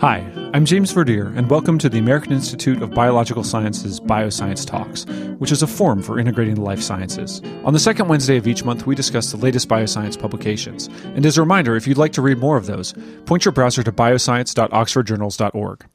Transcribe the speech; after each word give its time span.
Hi, 0.00 0.26
I'm 0.54 0.64
James 0.64 0.92
Verdier, 0.92 1.26
and 1.36 1.50
welcome 1.50 1.76
to 1.76 1.90
the 1.90 1.98
American 1.98 2.32
Institute 2.32 2.80
of 2.80 2.94
Biological 2.94 3.44
Sciences 3.44 4.00
Bioscience 4.00 4.66
Talks, 4.66 5.04
which 5.38 5.52
is 5.52 5.62
a 5.62 5.66
forum 5.66 6.02
for 6.02 6.18
integrating 6.18 6.54
the 6.54 6.62
life 6.62 6.80
sciences. 6.80 7.42
On 7.66 7.74
the 7.74 7.78
second 7.78 8.08
Wednesday 8.08 8.38
of 8.38 8.48
each 8.48 8.64
month, 8.64 8.86
we 8.86 8.94
discuss 8.94 9.30
the 9.30 9.36
latest 9.36 9.68
bioscience 9.68 10.18
publications. 10.18 10.86
And 11.14 11.26
as 11.26 11.36
a 11.36 11.42
reminder, 11.42 11.76
if 11.76 11.86
you'd 11.86 11.98
like 11.98 12.14
to 12.14 12.22
read 12.22 12.38
more 12.38 12.56
of 12.56 12.64
those, 12.64 12.94
point 13.26 13.44
your 13.44 13.52
browser 13.52 13.82
to 13.82 13.92
bioscience.oxfordjournals.org. 13.92 15.86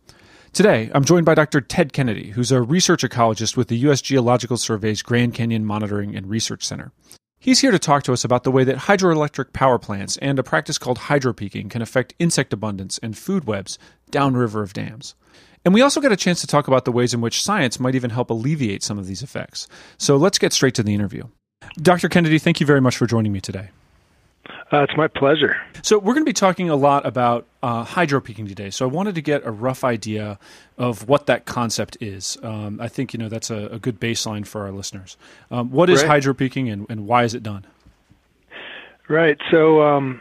Today, 0.53 0.91
I'm 0.93 1.03
joined 1.03 1.25
by 1.25 1.33
Dr. 1.33 1.59
Ted 1.59 1.91
Kennedy, 1.91 2.29
who's 2.29 2.51
a 2.51 2.61
research 2.61 3.01
ecologist 3.01 3.57
with 3.57 3.69
the 3.69 3.77
U.S. 3.77 4.03
Geological 4.03 4.57
Survey's 4.57 5.01
Grand 5.01 5.33
Canyon 5.33 5.65
Monitoring 5.65 6.15
and 6.15 6.29
Research 6.29 6.63
Center. 6.63 6.91
He's 7.45 7.59
here 7.59 7.69
to 7.69 7.77
talk 7.77 8.01
to 8.05 8.11
us 8.11 8.23
about 8.23 8.43
the 8.43 8.49
way 8.49 8.63
that 8.63 8.75
hydroelectric 8.75 9.53
power 9.53 9.77
plants 9.77 10.17
and 10.17 10.39
a 10.39 10.43
practice 10.43 10.79
called 10.79 10.97
hydropeaking 10.97 11.69
can 11.69 11.83
affect 11.83 12.15
insect 12.17 12.53
abundance 12.53 12.97
and 13.03 13.15
food 13.15 13.45
webs 13.45 13.77
downriver 14.09 14.63
of 14.63 14.73
dams. 14.73 15.13
And 15.63 15.71
we 15.71 15.81
also 15.81 16.01
get 16.01 16.11
a 16.11 16.15
chance 16.15 16.41
to 16.41 16.47
talk 16.47 16.67
about 16.67 16.85
the 16.85 16.91
ways 16.91 17.13
in 17.13 17.21
which 17.21 17.43
science 17.43 17.79
might 17.79 17.93
even 17.93 18.09
help 18.09 18.31
alleviate 18.31 18.81
some 18.81 18.97
of 18.97 19.05
these 19.05 19.21
effects. 19.21 19.67
So 19.99 20.17
let's 20.17 20.39
get 20.39 20.53
straight 20.53 20.73
to 20.73 20.81
the 20.81 20.95
interview. 20.95 21.25
Dr. 21.77 22.09
Kennedy, 22.09 22.39
thank 22.39 22.59
you 22.59 22.65
very 22.65 22.81
much 22.81 22.97
for 22.97 23.05
joining 23.05 23.31
me 23.31 23.41
today. 23.41 23.69
Uh, 24.75 24.83
it's 24.83 24.97
my 24.97 25.07
pleasure. 25.07 25.55
So, 25.83 25.97
we're 25.97 26.13
going 26.15 26.25
to 26.25 26.29
be 26.29 26.33
talking 26.33 26.69
a 26.69 26.75
lot 26.75 27.05
about 27.05 27.47
uh, 27.63 27.85
hydropeaking 27.85 28.49
today. 28.49 28.69
So, 28.71 28.85
I 28.85 28.89
wanted 28.89 29.15
to 29.15 29.21
get 29.21 29.45
a 29.45 29.51
rough 29.51 29.85
idea 29.85 30.37
of 30.77 31.07
what 31.07 31.27
that 31.27 31.45
concept 31.45 31.97
is. 32.01 32.37
Um, 32.43 32.81
I 32.81 32.89
think 32.89 33.13
you 33.13 33.19
know 33.19 33.29
that's 33.29 33.49
a, 33.49 33.67
a, 33.67 33.79
good 33.79 34.01
baseline 34.01 34.45
for 34.45 34.63
our 34.63 34.73
listeners. 34.73 35.15
Um, 35.49 35.71
what 35.71 35.89
is 35.89 36.03
right. 36.03 36.21
hydropeaking, 36.21 36.73
and, 36.73 36.85
and 36.89 37.07
why 37.07 37.23
is 37.23 37.33
it 37.33 37.41
done? 37.41 37.65
Right. 39.07 39.37
So, 39.49 39.81
um, 39.81 40.19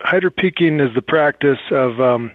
hydropeaking 0.00 0.86
is 0.86 0.94
the 0.94 1.00
practice 1.00 1.60
of 1.70 1.98
um, 1.98 2.32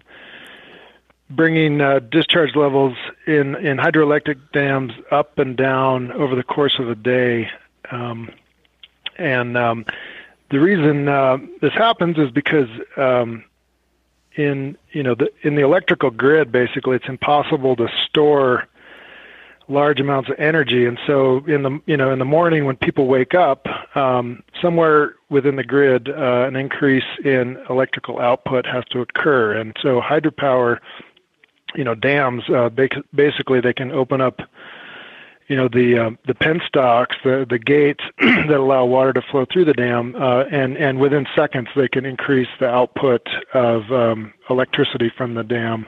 bringing 1.30 1.82
uh, 1.82 2.00
discharge 2.00 2.56
levels 2.56 2.98
in 3.28 3.54
in 3.58 3.78
hydroelectric 3.78 4.40
dams 4.54 4.94
up 5.12 5.38
and 5.38 5.56
down 5.56 6.12
over 6.14 6.36
the 6.36 6.44
course 6.44 6.80
of 6.80 6.90
a 6.90 6.96
day, 6.96 7.52
um, 7.92 8.32
and 9.20 9.56
um, 9.56 9.86
the 10.50 10.60
reason 10.60 11.08
uh, 11.08 11.38
this 11.62 11.74
happens 11.74 12.18
is 12.18 12.32
because 12.32 12.70
um, 12.96 13.44
in 14.36 14.78
you 14.92 15.04
know 15.04 15.16
the, 15.16 15.32
in 15.42 15.56
the 15.56 15.62
electrical 15.62 16.10
grid, 16.10 16.52
basically, 16.52 16.96
it's 16.96 17.08
impossible 17.08 17.76
to 17.76 17.88
store 18.06 18.68
large 19.70 20.00
amounts 20.00 20.30
of 20.30 20.40
energy, 20.40 20.86
and 20.86 20.98
so 21.06 21.44
in 21.46 21.64
the 21.64 21.80
you 21.86 21.98
know 21.98 22.12
in 22.12 22.20
the 22.20 22.26
morning 22.26 22.66
when 22.66 22.78
people 22.78 23.08
wake 23.08 23.34
up, 23.34 23.68
um, 23.96 24.42
somewhere 24.62 25.16
within 25.30 25.58
the 25.58 25.64
grid, 25.64 26.10
uh, 26.10 26.46
an 26.48 26.56
increase 26.56 27.04
in 27.26 27.58
electrical 27.70 28.20
output 28.20 28.66
has 28.66 28.86
to 28.86 29.02
occur, 29.02 29.54
and 29.54 29.76
so 29.82 30.00
hydropower, 30.00 30.80
you 31.76 31.84
know, 31.84 31.96
dams 31.96 32.44
uh, 32.50 32.70
basically 33.14 33.60
they 33.60 33.74
can 33.74 33.92
open 33.92 34.22
up 34.22 34.42
you 35.48 35.56
know 35.56 35.68
the 35.68 35.98
uh, 35.98 36.10
the 36.26 36.34
penstocks, 36.34 37.16
the 37.24 37.46
the 37.50 37.60
gates 37.60 38.04
that 38.20 38.58
allow 38.58 38.86
water 38.86 39.14
to 39.14 39.22
flow 39.22 39.46
through 39.52 39.66
the 39.66 39.74
dam, 39.74 40.16
uh, 40.16 40.44
and 40.52 40.78
and 40.78 41.00
within 41.00 41.26
seconds 41.36 41.70
they 41.76 41.88
can 41.88 42.06
increase 42.06 42.50
the 42.60 42.68
output 42.68 43.28
of 43.54 43.92
um, 43.92 44.34
electricity 44.50 45.12
from 45.18 45.36
the 45.36 45.44
dam. 45.44 45.88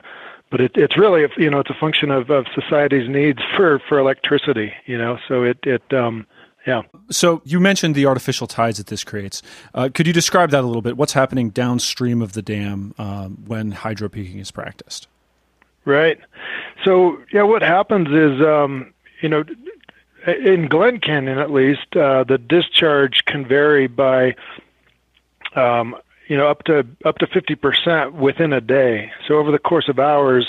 But 0.50 0.60
it, 0.60 0.72
it's 0.74 0.98
really 0.98 1.26
you 1.36 1.50
know 1.50 1.60
it's 1.60 1.70
a 1.70 1.78
function 1.78 2.10
of, 2.10 2.30
of 2.30 2.46
society's 2.54 3.08
needs 3.08 3.40
for 3.56 3.80
for 3.88 3.98
electricity. 3.98 4.72
You 4.86 4.98
know, 4.98 5.18
so 5.28 5.42
it 5.42 5.58
it 5.64 5.82
um, 5.92 6.26
yeah. 6.66 6.82
So 7.10 7.42
you 7.44 7.60
mentioned 7.60 7.94
the 7.94 8.06
artificial 8.06 8.46
tides 8.46 8.78
that 8.78 8.86
this 8.86 9.04
creates. 9.04 9.42
Uh, 9.74 9.90
could 9.92 10.06
you 10.06 10.12
describe 10.12 10.50
that 10.50 10.64
a 10.64 10.66
little 10.66 10.82
bit? 10.82 10.96
What's 10.96 11.12
happening 11.12 11.50
downstream 11.50 12.22
of 12.22 12.32
the 12.32 12.42
dam 12.42 12.94
um, 12.98 13.44
when 13.46 13.72
hydropeaking 13.72 14.40
is 14.40 14.50
practiced? 14.50 15.06
Right. 15.84 16.18
So 16.84 17.18
yeah, 17.32 17.42
what 17.42 17.62
happens 17.62 18.08
is 18.08 18.46
um, 18.46 18.92
you 19.20 19.28
know, 19.28 19.44
in 20.26 20.68
Glen 20.68 21.00
Canyon 21.00 21.38
at 21.38 21.50
least, 21.50 21.96
uh, 21.96 22.24
the 22.24 22.38
discharge 22.38 23.24
can 23.24 23.46
vary 23.46 23.86
by, 23.86 24.34
um, 25.54 25.96
you 26.28 26.36
know, 26.36 26.48
up 26.48 26.64
to 26.64 26.86
up 27.04 27.18
to 27.18 27.26
50% 27.26 28.14
within 28.14 28.52
a 28.52 28.60
day. 28.60 29.12
So 29.26 29.34
over 29.34 29.50
the 29.50 29.58
course 29.58 29.88
of 29.88 29.98
hours, 29.98 30.46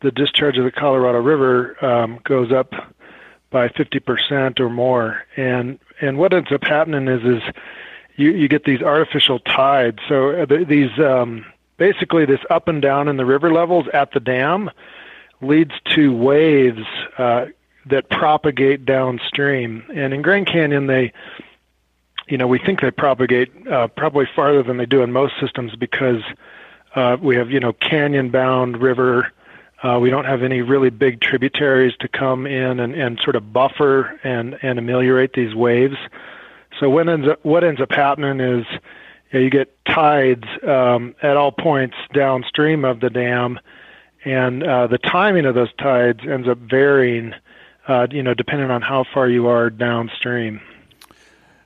the 0.00 0.10
discharge 0.10 0.56
of 0.56 0.64
the 0.64 0.70
Colorado 0.70 1.20
River 1.20 1.84
um, 1.84 2.20
goes 2.24 2.52
up 2.52 2.72
by 3.50 3.68
50% 3.68 4.60
or 4.60 4.70
more. 4.70 5.24
And 5.36 5.78
and 6.00 6.18
what 6.18 6.32
ends 6.32 6.52
up 6.52 6.64
happening 6.64 7.08
is 7.08 7.22
is 7.24 7.42
you 8.16 8.32
you 8.32 8.48
get 8.48 8.64
these 8.64 8.82
artificial 8.82 9.38
tides. 9.40 9.98
So 10.08 10.42
uh, 10.42 10.46
these 10.66 10.98
um, 10.98 11.44
basically 11.76 12.24
this 12.24 12.40
up 12.50 12.68
and 12.68 12.80
down 12.80 13.08
in 13.08 13.16
the 13.16 13.26
river 13.26 13.52
levels 13.52 13.86
at 13.92 14.12
the 14.12 14.20
dam 14.20 14.70
leads 15.40 15.72
to 15.94 16.12
waves 16.14 16.84
uh, 17.16 17.46
that 17.86 18.10
propagate 18.10 18.84
downstream. 18.84 19.84
And 19.94 20.12
in 20.12 20.22
Grand 20.22 20.46
Canyon, 20.46 20.86
they, 20.86 21.12
you 22.28 22.36
know, 22.36 22.46
we 22.46 22.58
think 22.58 22.80
they 22.80 22.90
propagate 22.90 23.50
uh, 23.66 23.88
probably 23.88 24.26
farther 24.34 24.62
than 24.62 24.76
they 24.76 24.86
do 24.86 25.02
in 25.02 25.12
most 25.12 25.34
systems 25.40 25.74
because 25.76 26.22
uh, 26.94 27.16
we 27.20 27.36
have, 27.36 27.50
you 27.50 27.60
know, 27.60 27.72
canyon-bound 27.72 28.80
river. 28.80 29.32
Uh, 29.82 29.98
we 30.00 30.10
don't 30.10 30.24
have 30.24 30.42
any 30.42 30.60
really 30.60 30.90
big 30.90 31.20
tributaries 31.20 31.94
to 32.00 32.08
come 32.08 32.46
in 32.46 32.80
and, 32.80 32.94
and 32.94 33.18
sort 33.20 33.36
of 33.36 33.52
buffer 33.52 34.18
and, 34.24 34.58
and 34.62 34.78
ameliorate 34.78 35.32
these 35.34 35.54
waves. 35.54 35.96
So 36.78 36.90
what 36.90 37.08
ends 37.08 37.28
up, 37.28 37.44
what 37.44 37.64
ends 37.64 37.80
up 37.80 37.92
happening 37.92 38.40
is 38.40 38.66
you, 39.30 39.38
know, 39.38 39.40
you 39.40 39.50
get 39.50 39.84
tides 39.84 40.44
um, 40.66 41.14
at 41.22 41.36
all 41.36 41.52
points 41.52 41.96
downstream 42.12 42.84
of 42.84 43.00
the 43.00 43.10
dam, 43.10 43.58
and 44.24 44.62
uh, 44.62 44.86
the 44.88 44.98
timing 44.98 45.46
of 45.46 45.54
those 45.54 45.72
tides 45.74 46.20
ends 46.28 46.48
up 46.48 46.58
varying 46.58 47.34
uh, 47.88 48.06
you 48.10 48.22
know, 48.22 48.34
depending 48.34 48.70
on 48.70 48.82
how 48.82 49.04
far 49.12 49.28
you 49.28 49.48
are 49.48 49.70
downstream. 49.70 50.60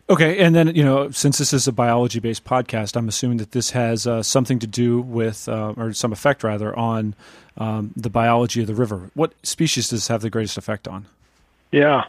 Okay, 0.09 0.39
and 0.39 0.55
then 0.55 0.75
you 0.75 0.85
know, 0.85 1.11
since 1.11 1.39
this 1.39 1.53
is 1.53 1.69
a 1.69 1.73
biology-based 1.73 2.45
podcast, 2.45 2.97
I'm 2.97 3.09
assuming 3.09 3.39
that 3.39 3.53
this 3.53 3.71
has 3.71 4.07
uh, 4.07 4.23
something 4.23 4.59
to 4.59 4.67
do 4.67 5.01
with, 5.01 5.49
uh, 5.49 5.75
or 5.77 5.93
some 5.93 6.13
effect 6.13 6.43
rather, 6.45 6.77
on 6.77 7.15
um, 7.57 7.93
the 7.97 8.11
biology 8.11 8.61
of 8.61 8.67
the 8.67 8.75
river. 8.75 9.11
What 9.15 9.33
species 9.43 9.89
does 9.89 10.01
this 10.01 10.09
have 10.09 10.23
the 10.23 10.31
greatest 10.31 10.59
effect 10.59 10.89
on? 10.89 11.07
Yeah, 11.71 12.05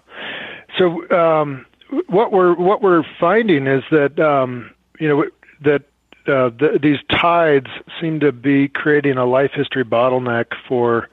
so 0.77 1.09
um, 1.11 1.65
what 2.07 2.31
we're 2.31 2.55
what 2.55 2.81
we're 2.81 3.03
finding 3.19 3.67
is 3.67 3.83
that 3.91 4.19
um, 4.19 4.71
you 4.99 5.07
know 5.07 5.25
that 5.61 5.83
uh, 6.27 6.49
the, 6.49 6.79
these 6.81 6.99
tides 7.09 7.67
seem 8.01 8.19
to 8.21 8.31
be 8.31 8.67
creating 8.67 9.17
a 9.17 9.25
life 9.25 9.51
history 9.53 9.83
bottleneck 9.83 10.47
for 10.67 11.09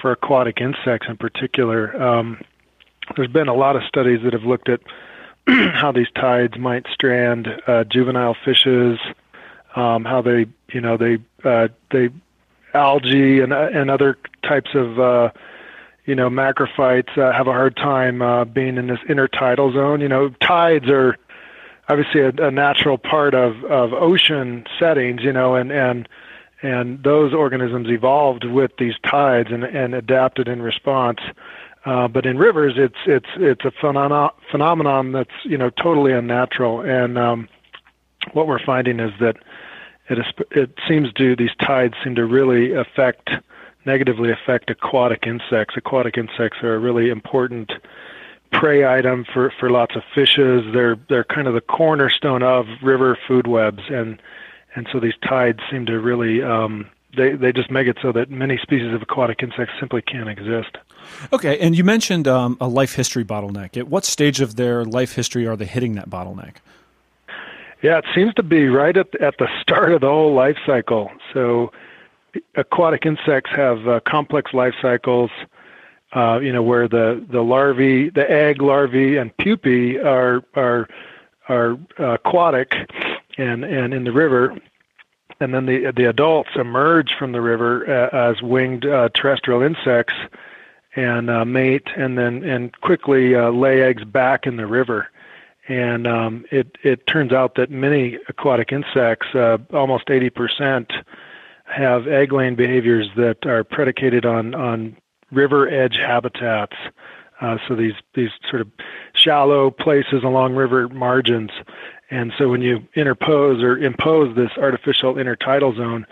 for 0.00 0.12
aquatic 0.12 0.60
insects 0.60 1.06
in 1.08 1.16
particular. 1.16 2.00
Um, 2.00 2.40
there's 3.16 3.30
been 3.30 3.48
a 3.48 3.54
lot 3.54 3.76
of 3.76 3.82
studies 3.84 4.20
that 4.24 4.32
have 4.32 4.42
looked 4.42 4.68
at 4.68 4.80
how 5.46 5.92
these 5.92 6.10
tides 6.14 6.58
might 6.58 6.86
strand 6.92 7.48
uh, 7.66 7.84
juvenile 7.84 8.36
fishes, 8.44 8.98
um, 9.76 10.04
how 10.04 10.22
they, 10.22 10.46
you 10.72 10.80
know, 10.80 10.96
they 10.96 11.18
uh, 11.44 11.68
they 11.90 12.10
algae 12.76 13.40
and 13.40 13.52
and 13.52 13.90
other 13.90 14.18
types 14.42 14.70
of 14.74 15.00
uh, 15.00 15.30
you 16.04 16.14
know 16.14 16.28
macrophytes 16.28 17.16
uh, 17.18 17.32
have 17.32 17.46
a 17.46 17.52
hard 17.52 17.76
time 17.76 18.22
uh, 18.22 18.44
being 18.44 18.76
in 18.76 18.86
this 18.86 19.00
intertidal 19.08 19.72
zone. 19.72 20.00
You 20.00 20.08
know, 20.08 20.28
tides 20.40 20.88
are 20.88 21.16
obviously 21.88 22.20
a, 22.20 22.28
a 22.46 22.50
natural 22.50 22.98
part 22.98 23.34
of 23.34 23.64
of 23.64 23.92
ocean 23.92 24.64
settings. 24.78 25.22
You 25.22 25.32
know, 25.32 25.54
and 25.54 25.72
and 25.72 26.08
and 26.62 27.02
those 27.02 27.34
organisms 27.34 27.88
evolved 27.88 28.44
with 28.44 28.72
these 28.78 28.94
tides 29.04 29.50
and, 29.50 29.64
and 29.64 29.94
adapted 29.94 30.48
in 30.48 30.62
response. 30.62 31.20
Uh, 31.84 32.08
but 32.08 32.26
in 32.26 32.36
rivers, 32.36 32.74
it's 32.76 32.98
it's 33.06 33.28
it's 33.36 33.64
a 33.64 33.70
phenomena, 33.70 34.30
phenomenon 34.50 35.12
that's 35.12 35.30
you 35.44 35.56
know 35.56 35.70
totally 35.70 36.12
unnatural. 36.12 36.80
And 36.80 37.16
um, 37.16 37.48
what 38.32 38.48
we're 38.48 38.64
finding 38.64 38.98
is 38.98 39.12
that 39.20 39.36
it 40.08 40.18
is, 40.18 40.26
it 40.50 40.70
seems 40.88 41.12
to 41.14 41.36
these 41.36 41.54
tides 41.60 41.94
seem 42.02 42.16
to 42.16 42.26
really 42.26 42.72
affect 42.72 43.30
negatively 43.84 44.32
affect 44.32 44.68
aquatic 44.68 45.26
insects. 45.26 45.76
Aquatic 45.76 46.18
insects 46.18 46.58
are 46.62 46.74
a 46.74 46.78
really 46.78 47.08
important 47.08 47.72
prey 48.52 48.84
item 48.84 49.24
for 49.32 49.52
for 49.60 49.70
lots 49.70 49.94
of 49.94 50.02
fishes. 50.14 50.64
They're 50.72 50.98
they're 51.08 51.24
kind 51.24 51.46
of 51.46 51.54
the 51.54 51.60
cornerstone 51.60 52.42
of 52.42 52.66
river 52.82 53.16
food 53.28 53.46
webs 53.46 53.82
and 53.88 54.20
and 54.76 54.86
so 54.92 55.00
these 55.00 55.14
tides 55.26 55.58
seem 55.70 55.86
to 55.86 55.98
really 55.98 56.42
um, 56.42 56.88
they 57.16 57.32
they 57.32 57.52
just 57.52 57.70
make 57.70 57.88
it 57.88 57.96
so 58.00 58.12
that 58.12 58.30
many 58.30 58.58
species 58.58 58.92
of 58.92 59.02
aquatic 59.02 59.42
insects 59.42 59.74
simply 59.80 60.02
can't 60.02 60.28
exist. 60.28 60.76
Okay, 61.32 61.58
and 61.58 61.76
you 61.76 61.82
mentioned 61.82 62.28
um, 62.28 62.56
a 62.60 62.68
life 62.68 62.94
history 62.94 63.24
bottleneck. 63.24 63.76
At 63.76 63.88
what 63.88 64.04
stage 64.04 64.40
of 64.40 64.56
their 64.56 64.84
life 64.84 65.14
history 65.14 65.46
are 65.46 65.56
they 65.56 65.64
hitting 65.64 65.94
that 65.94 66.10
bottleneck? 66.10 66.56
Yeah, 67.82 67.98
it 67.98 68.04
seems 68.14 68.34
to 68.34 68.42
be 68.42 68.68
right 68.68 68.96
at 68.96 69.14
at 69.20 69.34
the 69.38 69.48
start 69.60 69.92
of 69.92 70.02
the 70.02 70.08
whole 70.08 70.34
life 70.34 70.58
cycle. 70.66 71.10
So, 71.32 71.72
aquatic 72.54 73.06
insects 73.06 73.50
have 73.56 73.88
uh, 73.88 74.00
complex 74.06 74.52
life 74.52 74.74
cycles. 74.80 75.30
Uh, 76.14 76.38
you 76.38 76.52
know, 76.52 76.62
where 76.62 76.86
the 76.86 77.24
the 77.30 77.42
larvae, 77.42 78.10
the 78.10 78.30
egg 78.30 78.62
larvae, 78.62 79.16
and 79.16 79.36
pupae 79.38 79.98
are 79.98 80.42
are 80.54 80.88
are 81.48 81.76
uh, 81.98 82.14
aquatic 82.14 82.72
and 83.36 83.64
and 83.64 83.94
in 83.94 84.04
the 84.04 84.12
river, 84.12 84.56
and 85.40 85.54
then 85.54 85.66
the 85.66 85.92
the 85.94 86.04
adults 86.04 86.50
emerge 86.56 87.10
from 87.18 87.32
the 87.32 87.40
river 87.40 87.84
uh, 87.88 88.30
as 88.30 88.42
winged 88.42 88.86
uh, 88.86 89.08
terrestrial 89.14 89.62
insects 89.62 90.14
and 90.96 91.28
uh, 91.28 91.44
mate, 91.44 91.88
and 91.96 92.16
then 92.18 92.42
and 92.42 92.78
quickly 92.80 93.34
uh, 93.34 93.50
lay 93.50 93.82
eggs 93.82 94.04
back 94.04 94.46
in 94.46 94.56
the 94.56 94.66
river. 94.66 95.08
And 95.68 96.06
um, 96.06 96.44
it 96.50 96.78
it 96.82 97.06
turns 97.06 97.32
out 97.32 97.56
that 97.56 97.70
many 97.70 98.18
aquatic 98.28 98.72
insects, 98.72 99.26
uh, 99.34 99.58
almost 99.72 100.06
80%, 100.06 100.90
have 101.64 102.06
egg 102.06 102.32
laying 102.32 102.54
behaviors 102.54 103.08
that 103.16 103.44
are 103.46 103.62
predicated 103.62 104.24
on 104.24 104.54
on 104.54 104.96
river 105.30 105.68
edge 105.68 105.96
habitats. 105.96 106.76
Uh, 107.40 107.58
so 107.68 107.74
these 107.74 107.94
these 108.14 108.30
sort 108.48 108.62
of 108.62 108.68
shallow 109.14 109.70
places 109.70 110.22
along 110.24 110.54
river 110.54 110.88
margins. 110.88 111.50
And 112.10 112.32
so 112.38 112.48
when 112.48 112.62
you 112.62 112.86
interpose 112.94 113.62
or 113.62 113.76
impose 113.78 114.36
this 114.36 114.50
artificial 114.56 115.14
intertidal 115.14 115.76
zone, 115.76 116.06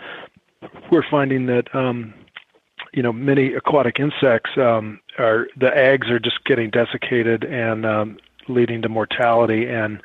we're 0.91 1.09
finding 1.09 1.45
that 1.45 1.73
um, 1.73 2.13
you 2.93 3.03
know 3.03 3.13
many 3.13 3.53
aquatic 3.53 3.99
insects 3.99 4.51
um, 4.57 4.99
are 5.17 5.47
the 5.57 5.75
eggs 5.75 6.09
are 6.09 6.19
just 6.19 6.43
getting 6.45 6.69
desiccated 6.69 7.43
and 7.43 7.85
um, 7.85 8.17
leading 8.47 8.81
to 8.81 8.89
mortality 8.89 9.67
and 9.67 10.01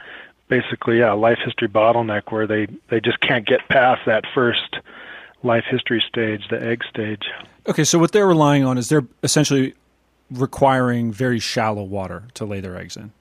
basically 0.49 0.99
yeah 0.99 1.13
a 1.13 1.15
life 1.15 1.39
history 1.45 1.69
bottleneck 1.69 2.31
where 2.31 2.47
they 2.47 2.67
they 2.89 3.01
just 3.01 3.21
can't 3.21 3.47
get 3.47 3.61
past 3.69 4.03
that 4.07 4.25
first 4.35 4.77
life 5.43 5.65
history 5.71 6.03
stage 6.07 6.43
the 6.51 6.63
egg 6.63 6.83
stage. 6.89 7.25
Okay 7.69 7.85
so 7.85 7.99
what 7.99 8.13
they're 8.13 8.29
relying 8.29 8.65
on 8.65 8.79
is 8.79 8.89
they're 8.89 9.07
essentially 9.23 9.75
requiring 10.31 11.13
very 11.13 11.41
shallow 11.41 11.83
water 11.83 12.25
to 12.35 12.45
lay 12.45 12.61
their 12.61 12.77
eggs 12.77 12.97
in 12.97 13.13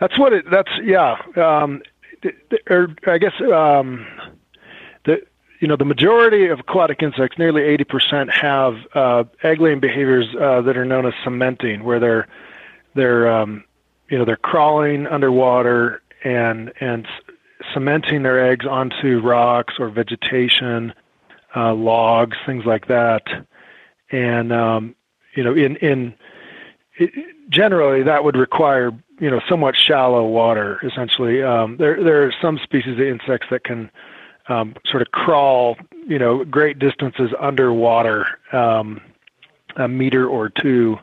that's 0.00 0.18
what 0.18 0.32
it 0.32 0.44
that's 0.50 0.70
yeah 0.84 1.16
um 1.36 1.82
or 2.68 2.88
i 3.06 3.18
guess 3.18 3.34
um 3.52 4.06
the 5.04 5.22
you 5.60 5.68
know, 5.68 5.76
the 5.76 5.84
majority 5.84 6.46
of 6.46 6.60
aquatic 6.60 7.02
insects, 7.02 7.38
nearly 7.38 7.62
80%, 7.62 8.30
have 8.30 8.74
uh, 8.94 9.24
egg-laying 9.42 9.80
behaviors 9.80 10.26
uh, 10.40 10.60
that 10.62 10.76
are 10.76 10.84
known 10.84 11.06
as 11.06 11.14
cementing, 11.24 11.84
where 11.84 12.00
they're 12.00 12.28
they're 12.94 13.28
um, 13.28 13.64
you 14.10 14.18
know 14.18 14.24
they're 14.24 14.36
crawling 14.36 15.06
underwater 15.06 16.02
and 16.24 16.72
and 16.80 17.06
cementing 17.72 18.22
their 18.22 18.44
eggs 18.44 18.66
onto 18.66 19.20
rocks 19.20 19.74
or 19.78 19.88
vegetation, 19.88 20.92
uh, 21.54 21.74
logs, 21.74 22.36
things 22.46 22.64
like 22.64 22.88
that, 22.88 23.22
and 24.10 24.52
um, 24.52 24.94
you 25.34 25.44
know 25.44 25.54
in 25.54 25.76
in 25.76 26.14
it, 26.98 27.12
generally 27.48 28.02
that 28.02 28.24
would 28.24 28.36
require 28.36 28.92
you 29.18 29.30
know 29.30 29.40
somewhat 29.48 29.74
shallow 29.76 30.26
water. 30.26 30.80
Essentially, 30.84 31.42
um, 31.42 31.76
there 31.78 32.02
there 32.02 32.26
are 32.26 32.32
some 32.40 32.58
species 32.62 32.94
of 32.94 33.00
insects 33.00 33.46
that 33.50 33.64
can 33.64 33.90
um, 34.48 34.74
sort 34.86 35.02
of 35.02 35.10
crawl, 35.10 35.76
you 36.06 36.18
know, 36.18 36.44
great 36.44 36.78
distances 36.78 37.30
underwater, 37.40 38.26
um, 38.52 39.00
a 39.76 39.88
meter 39.88 40.28
or 40.28 40.48
two. 40.48 40.98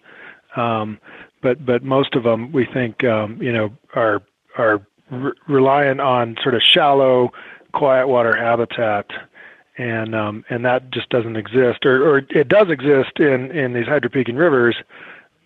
Um, 0.55 0.99
but 1.41 1.65
but 1.65 1.83
most 1.83 2.15
of 2.15 2.23
them, 2.23 2.51
we 2.51 2.65
think, 2.65 3.03
um, 3.03 3.41
you 3.41 3.51
know, 3.51 3.71
are 3.95 4.21
are 4.57 4.85
re- 5.11 5.33
reliant 5.47 5.99
on 5.99 6.37
sort 6.41 6.55
of 6.55 6.61
shallow, 6.61 7.31
quiet 7.73 8.07
water 8.07 8.35
habitat, 8.35 9.07
and 9.77 10.15
um, 10.15 10.45
and 10.49 10.63
that 10.65 10.91
just 10.91 11.09
doesn't 11.09 11.35
exist, 11.35 11.85
or 11.85 12.07
or 12.07 12.17
it 12.29 12.47
does 12.47 12.69
exist 12.69 13.19
in 13.19 13.51
in 13.51 13.73
these 13.73 13.85
hydropeaking 13.85 14.37
rivers, 14.37 14.75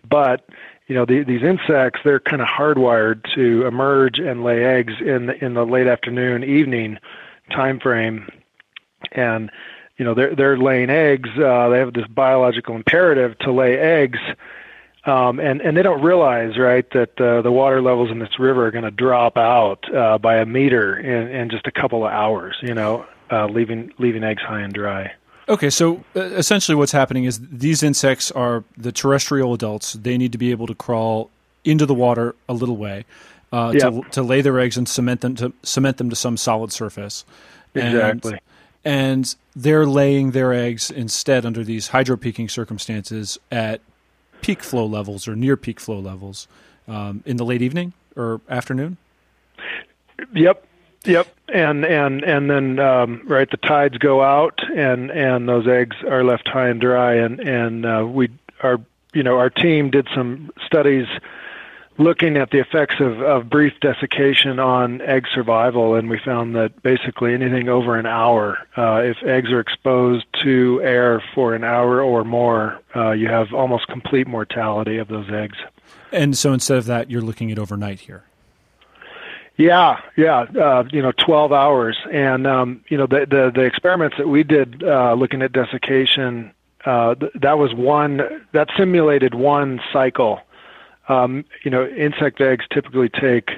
but 0.08 0.46
you 0.88 0.94
know 0.94 1.04
the, 1.04 1.22
these 1.22 1.42
insects 1.42 2.00
they're 2.02 2.18
kind 2.18 2.42
of 2.42 2.48
hardwired 2.48 3.32
to 3.34 3.66
emerge 3.66 4.18
and 4.18 4.42
lay 4.42 4.64
eggs 4.64 4.94
in 5.00 5.26
the, 5.26 5.44
in 5.44 5.54
the 5.54 5.64
late 5.64 5.86
afternoon 5.86 6.42
evening 6.42 6.98
time 7.50 7.78
frame, 7.78 8.28
and 9.12 9.50
you 9.98 10.04
know 10.04 10.14
they're 10.14 10.34
they're 10.34 10.56
laying 10.56 10.90
eggs. 10.90 11.28
Uh, 11.36 11.68
they 11.68 11.78
have 11.78 11.92
this 11.92 12.06
biological 12.06 12.74
imperative 12.74 13.38
to 13.40 13.52
lay 13.52 13.78
eggs, 13.78 14.18
um, 15.04 15.38
and 15.40 15.60
and 15.60 15.76
they 15.76 15.82
don't 15.82 16.02
realize 16.02 16.56
right 16.56 16.90
that 16.92 17.20
uh, 17.20 17.42
the 17.42 17.52
water 17.52 17.82
levels 17.82 18.10
in 18.10 18.18
this 18.18 18.38
river 18.38 18.66
are 18.66 18.70
going 18.70 18.84
to 18.84 18.90
drop 18.90 19.36
out 19.36 19.94
uh, 19.94 20.16
by 20.18 20.36
a 20.36 20.46
meter 20.46 20.96
in, 20.96 21.28
in 21.28 21.50
just 21.50 21.66
a 21.66 21.72
couple 21.72 22.06
of 22.06 22.12
hours. 22.12 22.56
You 22.62 22.74
know, 22.74 23.06
uh, 23.30 23.46
leaving 23.46 23.92
leaving 23.98 24.24
eggs 24.24 24.42
high 24.42 24.60
and 24.60 24.72
dry. 24.72 25.12
Okay, 25.48 25.70
so 25.70 26.04
uh, 26.14 26.20
essentially 26.20 26.76
what's 26.76 26.92
happening 26.92 27.24
is 27.24 27.40
these 27.40 27.82
insects 27.82 28.30
are 28.30 28.64
the 28.76 28.92
terrestrial 28.92 29.54
adults. 29.54 29.94
They 29.94 30.18
need 30.18 30.32
to 30.32 30.38
be 30.38 30.50
able 30.50 30.66
to 30.66 30.74
crawl 30.74 31.30
into 31.64 31.86
the 31.86 31.94
water 31.94 32.34
a 32.48 32.52
little 32.52 32.76
way 32.76 33.04
uh, 33.52 33.72
yep. 33.74 33.92
to, 33.92 34.02
to 34.10 34.22
lay 34.22 34.42
their 34.42 34.58
eggs 34.58 34.76
and 34.76 34.88
cement 34.88 35.22
them 35.22 35.34
to 35.36 35.52
cement 35.62 35.96
them 35.96 36.10
to 36.10 36.16
some 36.16 36.36
solid 36.36 36.72
surface. 36.72 37.24
Exactly. 37.74 38.40
And, 38.84 39.20
and 39.20 39.36
they're 39.56 39.86
laying 39.86 40.32
their 40.32 40.52
eggs 40.52 40.90
instead 40.90 41.46
under 41.46 41.64
these 41.64 41.88
hydropeaking 41.90 42.50
circumstances 42.50 43.38
at 43.50 43.80
peak 44.42 44.62
flow 44.62 44.86
levels 44.86 45.26
or 45.26 45.34
near 45.34 45.56
peak 45.56 45.80
flow 45.80 45.98
levels 45.98 46.46
um, 46.86 47.22
in 47.26 47.38
the 47.38 47.44
late 47.44 47.62
evening 47.62 47.92
or 48.16 48.40
afternoon. 48.48 48.98
Yep, 50.34 50.64
Yep, 51.04 51.28
and 51.48 51.84
and 51.84 52.24
and 52.24 52.50
then 52.50 52.78
um, 52.78 53.22
right 53.26 53.50
the 53.50 53.56
tides 53.56 53.98
go 53.98 54.22
out 54.22 54.58
and 54.76 55.10
and 55.10 55.48
those 55.48 55.66
eggs 55.66 55.96
are 56.06 56.24
left 56.24 56.48
high 56.48 56.68
and 56.68 56.80
dry 56.80 57.14
and 57.14 57.40
and 57.40 57.86
uh, 57.86 58.04
we 58.06 58.30
our 58.62 58.80
you 59.14 59.22
know 59.22 59.38
our 59.38 59.50
team 59.50 59.90
did 59.90 60.08
some 60.14 60.50
studies 60.66 61.06
looking 61.98 62.36
at 62.36 62.50
the 62.50 62.58
effects 62.58 62.94
of, 63.00 63.20
of 63.20 63.50
brief 63.50 63.72
desiccation 63.80 64.58
on 64.58 65.00
egg 65.02 65.26
survival, 65.34 65.96
and 65.96 66.08
we 66.08 66.18
found 66.24 66.54
that 66.54 66.80
basically 66.82 67.34
anything 67.34 67.68
over 67.68 67.96
an 67.96 68.06
hour, 68.06 68.58
uh, 68.76 69.02
if 69.02 69.16
eggs 69.24 69.50
are 69.50 69.60
exposed 69.60 70.24
to 70.42 70.80
air 70.82 71.22
for 71.34 71.54
an 71.54 71.64
hour 71.64 72.00
or 72.00 72.24
more, 72.24 72.80
uh, 72.94 73.10
you 73.10 73.28
have 73.28 73.52
almost 73.52 73.88
complete 73.88 74.26
mortality 74.26 74.96
of 74.98 75.08
those 75.08 75.28
eggs. 75.30 75.58
And 76.12 76.38
so 76.38 76.52
instead 76.52 76.78
of 76.78 76.86
that, 76.86 77.10
you're 77.10 77.20
looking 77.20 77.50
at 77.50 77.58
overnight 77.58 78.00
here. 78.00 78.24
Yeah, 79.58 80.00
yeah, 80.16 80.42
uh, 80.56 80.84
you 80.92 81.02
know, 81.02 81.10
12 81.10 81.52
hours, 81.52 81.98
and 82.12 82.46
um, 82.46 82.80
you 82.88 82.96
know 82.96 83.06
the, 83.06 83.26
the 83.28 83.50
the 83.52 83.62
experiments 83.62 84.16
that 84.16 84.28
we 84.28 84.44
did 84.44 84.84
uh, 84.84 85.14
looking 85.14 85.42
at 85.42 85.50
desiccation, 85.52 86.52
uh, 86.84 87.16
th- 87.16 87.32
that 87.34 87.58
was 87.58 87.74
one 87.74 88.20
that 88.52 88.68
simulated 88.76 89.34
one 89.34 89.80
cycle. 89.92 90.40
Um, 91.08 91.44
you 91.64 91.72
know, 91.72 91.84
insect 91.88 92.40
eggs 92.40 92.66
typically 92.72 93.08
take 93.08 93.50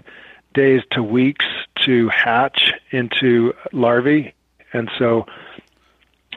days 0.55 0.81
to 0.93 1.03
weeks 1.03 1.45
to 1.85 2.09
hatch 2.09 2.73
into 2.91 3.53
larvae, 3.73 4.33
and 4.73 4.91
so, 4.99 5.27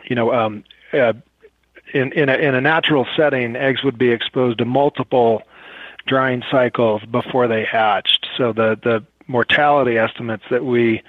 you 0.04 0.16
know, 0.18 0.34
um, 0.34 0.66
uh, 0.92 1.14
in 1.94 2.12
in 2.12 2.28
a, 2.28 2.34
in 2.34 2.54
a 2.54 2.60
natural 2.60 3.08
setting, 3.16 3.56
eggs 3.56 3.82
would 3.82 3.98
be 3.98 4.10
exposed 4.10 4.58
to 4.58 4.66
multiple 4.66 5.42
drying 6.06 6.44
cycles 6.52 7.02
before 7.06 7.48
they 7.48 7.64
hatched. 7.64 8.28
So 8.38 8.52
the 8.52 8.78
the 8.84 9.06
mortality 9.28 9.98
estimates 9.98 10.44
that 10.50 10.66
we 10.66 11.02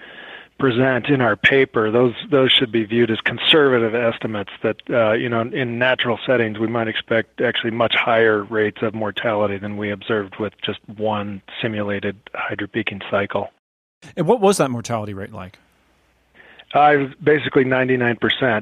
present 0.59 1.07
in 1.07 1.21
our 1.21 1.37
paper, 1.37 1.91
those 1.91 2.15
those 2.31 2.51
should 2.53 2.71
be 2.71 2.85
viewed 2.85 3.11
as 3.11 3.21
conservative 3.21 3.95
estimates. 3.95 4.51
That 4.63 4.77
uh, 4.89 5.13
you 5.13 5.29
know, 5.29 5.41
in 5.41 5.79
natural 5.79 6.19
settings, 6.27 6.59
we 6.59 6.67
might 6.67 6.89
expect 6.89 7.41
actually 7.41 7.73
much 7.73 7.95
higher 7.95 8.45
rates 8.45 8.79
of 8.83 8.95
mortality 8.95 9.59
than 9.59 9.77
we 9.77 9.91
observed 9.91 10.37
with 10.39 10.53
just 10.63 10.79
one 10.97 11.43
simulated 11.61 12.17
hydropeaking 12.35 13.03
cycle. 13.11 13.51
And 14.17 14.27
what 14.27 14.41
was 14.41 14.59
that 14.59 14.71
mortality 14.71 15.15
rate 15.15 15.33
like? 15.33 15.59
Uh, 16.73 17.07
basically 17.23 17.65
99%. 17.65 18.19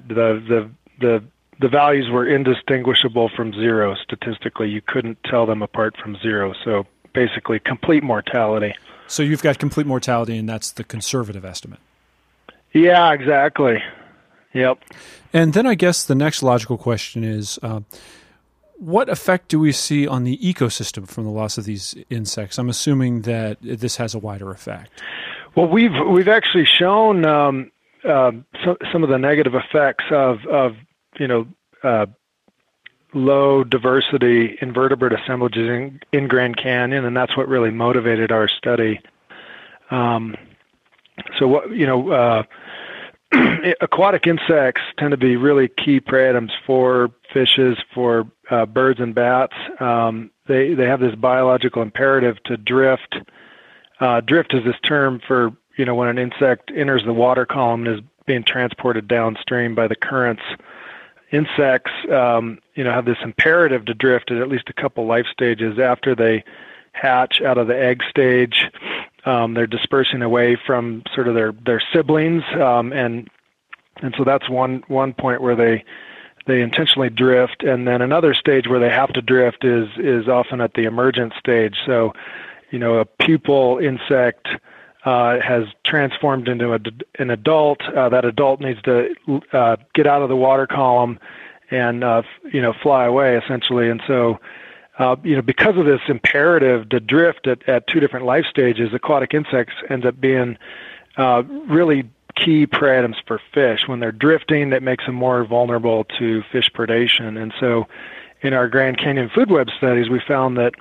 The 0.09 0.15
the 0.15 0.71
the 1.01 1.25
the 1.61 1.69
values 1.69 2.11
were 2.11 2.27
indistinguishable 2.27 3.31
from 3.35 3.53
zero 3.53 3.95
statistically. 3.95 4.69
You 4.69 4.81
couldn't 4.81 5.19
tell 5.25 5.47
them 5.47 5.63
apart 5.63 5.97
from 5.97 6.17
zero. 6.17 6.55
So 6.65 6.87
basically, 7.13 7.61
complete 7.61 8.03
mortality. 8.03 8.75
So 9.13 9.23
you've 9.23 9.43
got 9.43 9.59
complete 9.59 9.87
mortality, 9.87 10.39
and 10.39 10.49
that's 10.49 10.71
the 10.71 10.85
conservative 10.85 11.45
estimate. 11.45 11.81
Yeah, 12.73 13.13
exactly. 13.13 13.83
Yep. 14.55 14.79
And 15.35 15.53
then 15.53 15.67
I 15.67 15.75
guess 15.75 16.05
the 16.05 16.15
next 16.15 16.43
logical 16.43 16.79
question 16.79 17.23
is 17.23 17.59
uh, 17.63 17.81
what 18.79 19.11
effect 19.11 19.49
do 19.49 19.61
we 19.61 19.71
see 19.71 20.09
on 20.09 20.25
the 20.25 20.39
ecosystem 20.39 21.07
from 21.07 21.25
the 21.25 21.31
loss 21.31 21.59
of 21.59 21.67
these 21.67 21.95
insects? 22.09 22.57
I'm 22.57 22.71
assuming 22.71 23.23
that 23.23 23.59
this 23.61 23.97
has 23.97 24.15
a 24.15 24.19
wider 24.19 24.51
effect. 24.51 25.03
Well, 25.57 25.69
we've 25.69 25.93
we've 26.09 26.29
actually 26.29 26.65
shown 26.65 27.27
um, 27.27 27.71
uh, 28.09 28.33
so, 28.65 28.79
some 28.91 29.03
of 29.03 29.11
the 29.11 29.19
negative 29.19 29.55
effects 29.55 30.05
of 30.11 30.39
of 30.47 30.73
you 31.21 31.29
know 31.29 31.47
uh, 31.83 32.07
low 33.15 33.65
diversity 33.65 34.59
invertebrate 34.61 35.13
assemblages 35.13 35.69
in, 35.69 36.01
in 36.13 36.29
Grand 36.29 36.57
Canyon, 36.57 37.05
and 37.05 37.17
that's 37.17 37.37
what 37.37 37.49
really 37.49 37.71
motivated 37.71 38.33
our 38.33 38.49
study. 38.49 39.01
Um, 39.91 40.37
so 41.39 41.47
what 41.47 41.71
you 41.71 41.87
know, 41.87 42.11
uh, 42.11 42.43
aquatic 43.81 44.27
insects 44.27 44.83
tend 44.99 45.11
to 45.11 45.17
be 45.17 45.37
really 45.37 45.69
key 45.69 46.01
prey 46.01 46.29
items 46.29 46.53
for 46.67 47.11
fishes, 47.33 47.77
for 47.95 48.31
uh, 48.51 48.67
birds 48.67 49.01
and 49.01 49.15
bats. 49.15 49.55
Um, 49.81 50.31
they 50.47 50.75
they 50.75 50.87
have 50.87 51.01
this 51.01 51.15
biological 51.15 51.83
imperative 51.83 52.43
to 52.45 52.57
drift. 52.57 53.17
Uh, 54.01 54.21
drift 54.21 54.55
is 54.55 54.65
this 54.65 54.77
term 54.87 55.21
for 55.27 55.53
you 55.77 55.85
know 55.85 55.95
when 55.95 56.09
an 56.09 56.19
insect 56.19 56.71
enters 56.75 57.05
the 57.05 57.13
water 57.13 57.47
column 57.47 57.87
and 57.87 57.99
is 57.99 58.05
being 58.27 58.45
transported 58.45 59.09
downstream 59.09 59.75
by 59.75 59.89
the 59.89 59.97
currents. 59.97 60.43
Insects, 61.33 61.91
um, 62.13 62.59
you 62.75 62.85
know, 62.85 62.93
have 62.93 63.07
this 63.07 63.17
imperative 63.23 63.87
to 63.87 63.95
drift 63.95 64.31
at 64.31 64.37
at 64.37 64.49
least 64.49 64.69
a 64.69 64.73
couple 64.75 65.07
life 65.07 65.27
stages 65.33 65.79
after 65.79 66.15
they 66.15 66.45
hatch 66.93 67.41
out 67.41 67.57
of 67.57 67.67
the 67.67 67.79
egg 67.79 68.03
stage. 68.09 68.67
Um, 69.25 69.55
they're 69.55 69.67
dispersing 69.67 70.21
away 70.23 70.59
from 70.67 71.03
sort 71.15 71.29
of 71.29 71.35
their 71.35 71.53
their 71.65 71.83
siblings, 71.93 72.43
um, 72.61 72.93
and 72.93 73.31
and 74.03 74.15
so 74.19 74.25
that's 74.25 74.49
one 74.51 74.85
one 74.89 75.15
point 75.15 75.41
where 75.41 75.57
they 75.57 75.85
they 76.47 76.61
intentionally 76.61 77.09
drift, 77.09 77.63
and 77.63 77.87
then 77.87 78.03
another 78.03 78.35
stage 78.35 78.67
where 78.67 78.81
they 78.81 78.91
have 78.91 79.13
to 79.13 79.23
drift 79.23 79.65
is 79.65 79.89
is 79.97 80.29
often 80.29 80.61
at 80.61 80.75
the 80.75 80.85
emergent 80.85 81.33
stage. 81.39 81.77
So, 81.87 82.13
you 82.71 82.79
know, 82.79 82.99
a 82.99 83.07
pupal 83.07 83.83
insect 83.83 84.49
uh, 85.05 85.41
has 85.41 85.65
transformed 85.85 86.49
into 86.49 86.73
a, 86.73 86.79
an 87.19 87.31
adult. 87.31 87.83
Uh, 87.83 88.09
that 88.09 88.25
adult 88.25 88.61
needs 88.61 88.81
to 88.83 89.15
uh, 89.53 89.77
get 89.95 90.07
out 90.07 90.23
of 90.23 90.29
the 90.29 90.37
water 90.37 90.67
column 90.67 91.19
and 91.71 92.05
uh, 92.05 92.23
you 92.53 92.61
know 92.61 92.73
fly 92.83 93.07
away 93.07 93.37
essentially. 93.37 93.89
And 93.89 94.01
so, 94.07 94.39
uh, 94.99 95.17
you 95.25 95.35
know, 95.35 95.43
because 95.43 95.77
of 95.77 95.87
this 95.87 96.01
imperative 96.09 96.89
to 96.91 97.01
drift 97.01 97.47
at, 97.47 97.69
at 97.69 97.87
two 97.89 97.99
different 97.99 98.27
life 98.27 98.45
stages, 98.49 98.95
aquatic 98.95 99.35
insects 99.35 99.75
end 99.91 100.07
up 100.07 100.21
being 100.21 100.57
uh, 101.17 101.43
really 101.69 102.09
key 102.37 102.67
prey 102.67 102.99
items 102.99 103.17
for 103.27 103.41
fish. 103.53 103.81
When 103.87 104.01
they're 104.01 104.13
drifting, 104.13 104.71
that 104.71 104.83
makes 104.83 105.05
them 105.07 105.15
more 105.15 105.45
vulnerable 105.45 106.05
to 106.19 106.43
fish 106.53 106.71
predation. 106.73 107.41
And 107.41 107.53
so, 107.59 107.87
in 108.41 108.55
our 108.55 108.69
Grand 108.69 108.99
Canyon 108.99 109.31
food 109.35 109.51
web 109.51 109.69
studies, 109.77 110.09
we 110.09 110.21
found 110.27 110.57
that 110.59 110.75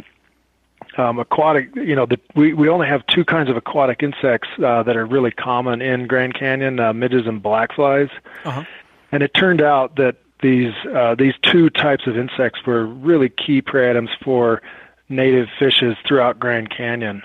um, 0.98 1.20
aquatic, 1.20 1.76
you 1.76 1.96
know, 1.96 2.06
the, 2.06 2.20
we, 2.36 2.54
we 2.54 2.68
only 2.68 2.88
have 2.88 3.06
two 3.08 3.24
kinds 3.24 3.50
of 3.50 3.58
aquatic 3.58 4.04
insects 4.04 4.50
uh, 4.64 4.84
that 4.84 4.96
are 4.98 5.06
really 5.06 5.32
common 5.32 5.82
in 5.82 6.08
Grand 6.08 6.34
Canyon, 6.34 6.80
uh, 6.80 6.94
midges 6.94 7.28
and 7.28 7.42
blackflies. 7.42 8.10
Uh-huh. 8.44 8.64
And 9.12 9.24
it 9.24 9.34
turned 9.34 9.62
out 9.62 9.96
that 9.96 10.18
these 10.42 10.74
uh, 10.94 11.16
these 11.16 11.34
two 11.44 11.70
types 11.70 12.08
of 12.08 12.18
insects 12.18 12.66
were 12.66 12.86
really 12.86 13.30
key 13.30 13.62
prey 13.62 13.90
items 13.90 14.10
for 14.24 14.62
native 15.08 15.48
fishes 15.60 15.96
throughout 16.08 16.40
Grand 16.40 16.70
Canyon. 16.76 17.22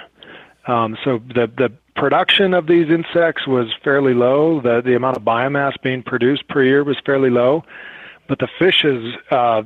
Um, 0.67 0.99
so 1.03 1.19
the 1.19 1.51
the 1.57 1.73
production 1.95 2.53
of 2.55 2.67
these 2.67 2.91
insects 2.91 3.47
was 3.47 3.73
fairly 3.83 4.15
low. 4.15 4.61
The 4.61 4.83
the 4.83 4.95
amount 4.95 5.17
of 5.17 5.23
biomass 5.23 5.81
being 5.83 6.03
produced 6.03 6.47
per 6.49 6.63
year 6.63 6.85
was 6.85 6.99
fairly 7.07 7.31
low, 7.31 7.65
but 8.29 8.39
the 8.39 8.49
fishes, 8.59 9.15
uh, 9.31 9.63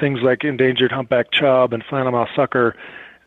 things 0.00 0.20
like 0.22 0.44
endangered 0.44 0.92
humpback 0.92 1.30
chub 1.30 1.72
and 1.72 1.84
flannelmouth 1.84 2.34
sucker, 2.34 2.74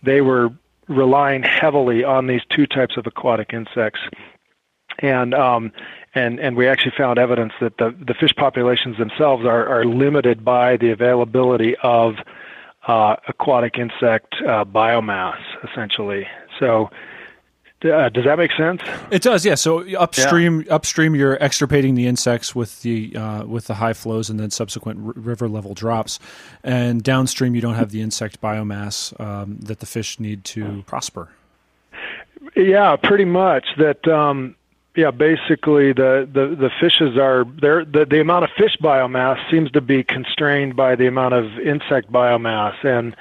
they 0.03 0.21
were 0.21 0.49
relying 0.87 1.43
heavily 1.43 2.03
on 2.03 2.27
these 2.27 2.41
two 2.49 2.67
types 2.67 2.97
of 2.97 3.07
aquatic 3.07 3.53
insects. 3.53 3.99
And 4.99 5.33
um, 5.33 5.71
and 6.13 6.39
and 6.39 6.55
we 6.57 6.67
actually 6.67 6.93
found 6.97 7.17
evidence 7.17 7.53
that 7.61 7.77
the 7.77 7.95
the 8.05 8.13
fish 8.13 8.35
populations 8.35 8.97
themselves 8.97 9.45
are 9.45 9.67
are 9.67 9.85
limited 9.85 10.43
by 10.43 10.77
the 10.77 10.91
availability 10.91 11.75
of 11.81 12.15
uh, 12.87 13.15
aquatic 13.27 13.77
insect 13.77 14.35
uh, 14.41 14.65
biomass, 14.65 15.39
essentially. 15.63 16.27
So 16.59 16.89
uh, 17.85 18.09
does 18.09 18.25
that 18.25 18.37
make 18.37 18.51
sense? 18.51 18.81
It 19.09 19.21
does, 19.21 19.45
yeah. 19.45 19.55
So 19.55 19.87
upstream, 19.95 20.61
yeah. 20.61 20.75
upstream, 20.75 21.15
you're 21.15 21.35
extirpating 21.35 21.95
the 21.95 22.07
insects 22.07 22.55
with 22.55 22.81
the 22.81 23.15
uh, 23.15 23.45
with 23.45 23.67
the 23.67 23.75
high 23.75 23.93
flows 23.93 24.29
and 24.29 24.39
then 24.39 24.51
subsequent 24.51 24.99
r- 25.05 25.13
river 25.15 25.47
level 25.47 25.73
drops, 25.73 26.19
and 26.63 27.03
downstream 27.03 27.55
you 27.55 27.61
don't 27.61 27.75
have 27.75 27.91
the 27.91 28.01
insect 28.01 28.41
biomass 28.41 29.19
um, 29.19 29.57
that 29.61 29.79
the 29.79 29.85
fish 29.85 30.19
need 30.19 30.43
to 30.45 30.83
prosper. 30.85 31.29
Yeah, 32.55 32.95
pretty 32.95 33.25
much. 33.25 33.65
That 33.77 34.07
um, 34.07 34.55
yeah, 34.95 35.11
basically 35.11 35.93
the, 35.93 36.27
the, 36.31 36.55
the 36.55 36.69
fishes 36.79 37.17
are 37.17 37.45
there. 37.61 37.85
The, 37.85 38.05
the 38.05 38.19
amount 38.19 38.43
of 38.43 38.49
fish 38.57 38.75
biomass 38.81 39.37
seems 39.49 39.71
to 39.71 39.81
be 39.81 40.03
constrained 40.03 40.75
by 40.75 40.95
the 40.95 41.07
amount 41.07 41.33
of 41.33 41.45
insect 41.59 42.11
biomass, 42.11 42.83
and 42.83 43.15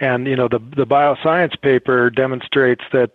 and 0.00 0.26
you 0.26 0.36
know 0.36 0.48
the 0.48 0.58
the 0.58 0.86
bioscience 0.86 1.60
paper 1.60 2.08
demonstrates 2.08 2.84
that 2.92 3.12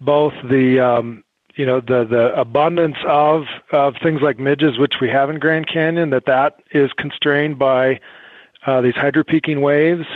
both 0.00 0.32
the 0.48 0.80
um, 0.80 1.24
you 1.56 1.66
know 1.66 1.80
the 1.80 2.04
the 2.04 2.32
abundance 2.38 2.96
of 3.06 3.44
of 3.72 3.94
things 4.02 4.20
like 4.22 4.38
midges, 4.38 4.78
which 4.78 4.94
we 5.00 5.08
have 5.08 5.30
in 5.30 5.38
Grand 5.38 5.68
Canyon, 5.68 6.10
that 6.10 6.26
that 6.26 6.60
is 6.72 6.90
constrained 6.94 7.58
by 7.58 8.00
uh, 8.66 8.80
these 8.80 8.94
hydropeaking 8.94 9.60
waves, 9.60 10.06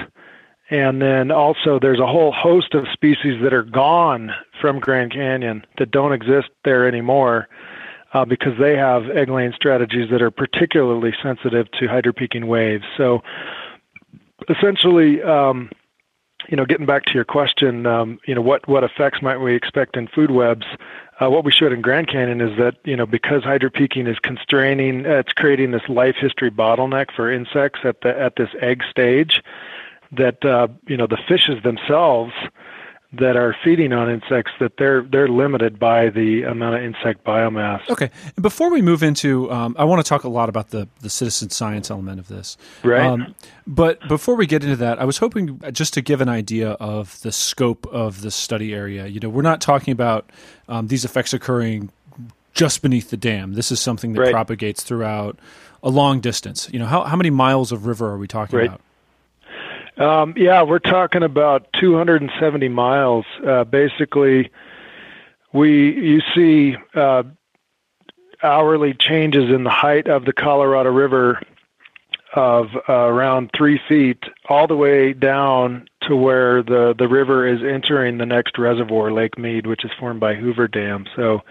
and 0.71 1.03
then 1.03 1.31
also 1.31 1.79
there's 1.79 2.00
a 2.00 2.07
whole 2.07 2.33
host 2.33 2.75
of 2.75 2.87
species 2.93 3.43
that 3.43 3.53
are 3.53 3.62
gone 3.62 4.31
from 4.61 4.81
Grand 4.81 5.12
Canyon 5.12 5.64
that 5.79 5.91
don't 5.91 6.12
exist 6.12 6.49
there 6.64 6.87
anymore. 6.87 7.49
Uh, 8.12 8.25
because 8.25 8.57
they 8.61 8.76
have 8.76 9.11
egg 9.11 9.29
laying 9.29 9.53
strategies 9.53 10.09
that 10.09 10.23
are 10.23 10.31
particularly 10.31 11.12
sensitive 11.21 11.69
to 11.73 11.88
hydropeaking 11.88 12.45
waves. 12.45 12.85
So 12.97 13.25
essentially, 14.49 15.21
um, 15.21 15.69
you 16.49 16.57
know, 16.57 16.65
getting 16.65 16.87
back 16.87 17.05
to 17.05 17.13
your 17.15 17.25
question, 17.25 17.87
um, 17.87 18.19
you 18.27 18.35
know, 18.35 18.41
what 18.41 18.67
what 18.69 18.85
effects 18.85 19.23
might 19.23 19.39
we 19.39 19.55
expect 19.55 19.97
in 19.97 20.09
food 20.09 20.31
webs? 20.31 20.67
Uh, 21.21 21.31
what 21.31 21.45
we 21.45 21.53
showed 21.53 21.73
in 21.73 21.81
Grand 21.81 22.09
Canyon 22.09 22.41
is 22.41 22.57
that 22.59 22.77
you 22.85 22.97
know 22.97 23.07
because 23.07 23.43
hydropeaking 23.43 24.09
is 24.09 24.19
constraining, 24.19 25.07
uh, 25.07 25.19
it's 25.19 25.33
creating 25.33 25.71
this 25.71 25.89
life 25.89 26.17
history 26.19 26.51
bottleneck 26.51 27.07
for 27.15 27.31
insects 27.31 27.81
at 27.85 28.01
the 28.03 28.19
at 28.19 28.37
this 28.37 28.51
egg 28.61 28.83
stage. 28.91 29.43
That 30.13 30.45
uh, 30.45 30.69
you 30.87 30.97
know 30.97 31.07
the 31.07 31.19
fishes 31.29 31.63
themselves 31.63 32.33
that 33.18 33.37
are 33.37 33.56
feeding 33.64 33.92
on 33.92 34.11
insects 34.11 34.52
that 34.61 34.73
they're 34.78 35.02
they're 35.02 35.28
limited 35.28 35.78
by 35.78 36.11
the 36.11 36.42
amount 36.42 36.76
of 36.76 36.83
insect 36.83 37.25
biomass. 37.25 37.88
Okay, 37.88 38.11
and 38.37 38.42
before 38.42 38.71
we 38.71 38.83
move 38.83 39.02
into, 39.02 39.50
um, 39.50 39.75
I 39.78 39.85
want 39.85 40.04
to 40.04 40.09
talk 40.09 40.25
a 40.25 40.28
lot 40.28 40.49
about 40.49 40.71
the 40.71 40.88
the 41.00 41.11
citizen 41.11 41.50
science 41.50 41.90
element 41.90 42.21
of 42.21 42.28
this. 42.28 42.56
Right. 42.83 43.06
Um, 43.06 43.35
but 43.66 44.06
before 44.09 44.35
we 44.35 44.47
get 44.47 44.62
into 44.62 44.76
that, 44.76 45.00
I 45.00 45.04
was 45.04 45.18
hoping 45.18 45.61
just 45.73 45.94
to 45.94 46.02
give 46.02 46.21
an 46.21 46.28
idea 46.28 46.71
of 46.73 47.21
the 47.23 47.33
scope 47.33 47.87
of 47.87 48.21
the 48.21 48.30
study 48.30 48.75
area. 48.75 49.06
You 49.06 49.21
know, 49.21 49.28
we're 49.28 49.42
not 49.42 49.61
talking 49.61 49.92
about 49.92 50.28
um, 50.68 50.88
these 50.88 51.04
effects 51.04 51.33
occurring 51.33 51.90
just 52.52 52.83
beneath 52.83 53.11
the 53.11 53.16
dam. 53.16 53.54
This 53.54 53.73
is 53.73 53.80
something 53.80 54.12
that 54.12 54.21
right. 54.21 54.33
propagates 54.33 54.83
throughout 54.83 55.38
a 55.83 55.90
long 55.90 56.21
distance. 56.21 56.68
You 56.73 56.78
know, 56.78 56.87
how 56.87 57.04
how 57.04 57.16
many 57.16 57.30
miles 57.30 57.73
of 57.73 57.87
river 57.87 58.09
are 58.11 58.18
we 58.18 58.28
talking 58.28 58.59
right. 58.59 58.68
about? 58.68 58.80
Um, 59.97 60.35
yeah, 60.37 60.63
we're 60.63 60.81
talking 60.81 61.23
about 61.23 61.69
270 61.81 62.69
miles. 62.69 63.25
Uh, 63.47 63.65
basically, 63.65 64.51
we 65.53 65.93
you 65.93 66.21
see 66.35 66.77
uh, 66.95 67.23
hourly 68.43 68.95
changes 68.95 69.51
in 69.51 69.65
the 69.65 69.71
height 69.71 70.09
of 70.09 70.25
the 70.25 70.33
Colorado 70.33 70.91
River 70.91 71.41
of 72.35 72.67
uh, 72.89 72.93
around 72.93 73.51
three 73.57 73.81
feet, 73.89 74.25
all 74.49 74.67
the 74.67 74.75
way 74.77 75.13
down 75.13 75.87
to 76.03 76.17
where 76.17 76.63
the 76.65 76.95
the 76.99 77.07
river 77.07 77.47
is 77.47 77.63
entering 77.63 78.19
the 78.19 78.27
next 78.27 78.59
reservoir, 78.59 79.13
Lake 79.13 79.39
Mead, 79.39 79.67
which 79.67 79.85
is 79.85 79.93
formed 79.99 80.19
by 80.19 80.35
Hoover 80.35 80.67
Dam. 80.67 81.07
So 81.15 81.43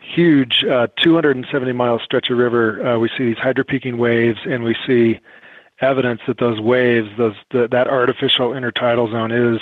huge, 0.00 0.64
uh, 0.64 0.88
270 1.02 1.72
mile 1.72 2.00
stretch 2.02 2.30
of 2.30 2.38
river. 2.38 2.86
Uh, 2.86 2.98
we 2.98 3.10
see 3.16 3.26
these 3.26 3.36
hydropeaking 3.36 3.98
waves, 3.98 4.38
and 4.46 4.64
we 4.64 4.74
see 4.86 5.20
evidence 5.80 6.20
that 6.26 6.38
those 6.38 6.60
waves, 6.60 7.08
those 7.16 7.36
the, 7.50 7.68
that 7.68 7.88
artificial 7.88 8.50
intertidal 8.50 9.10
zone 9.10 9.32
is 9.32 9.60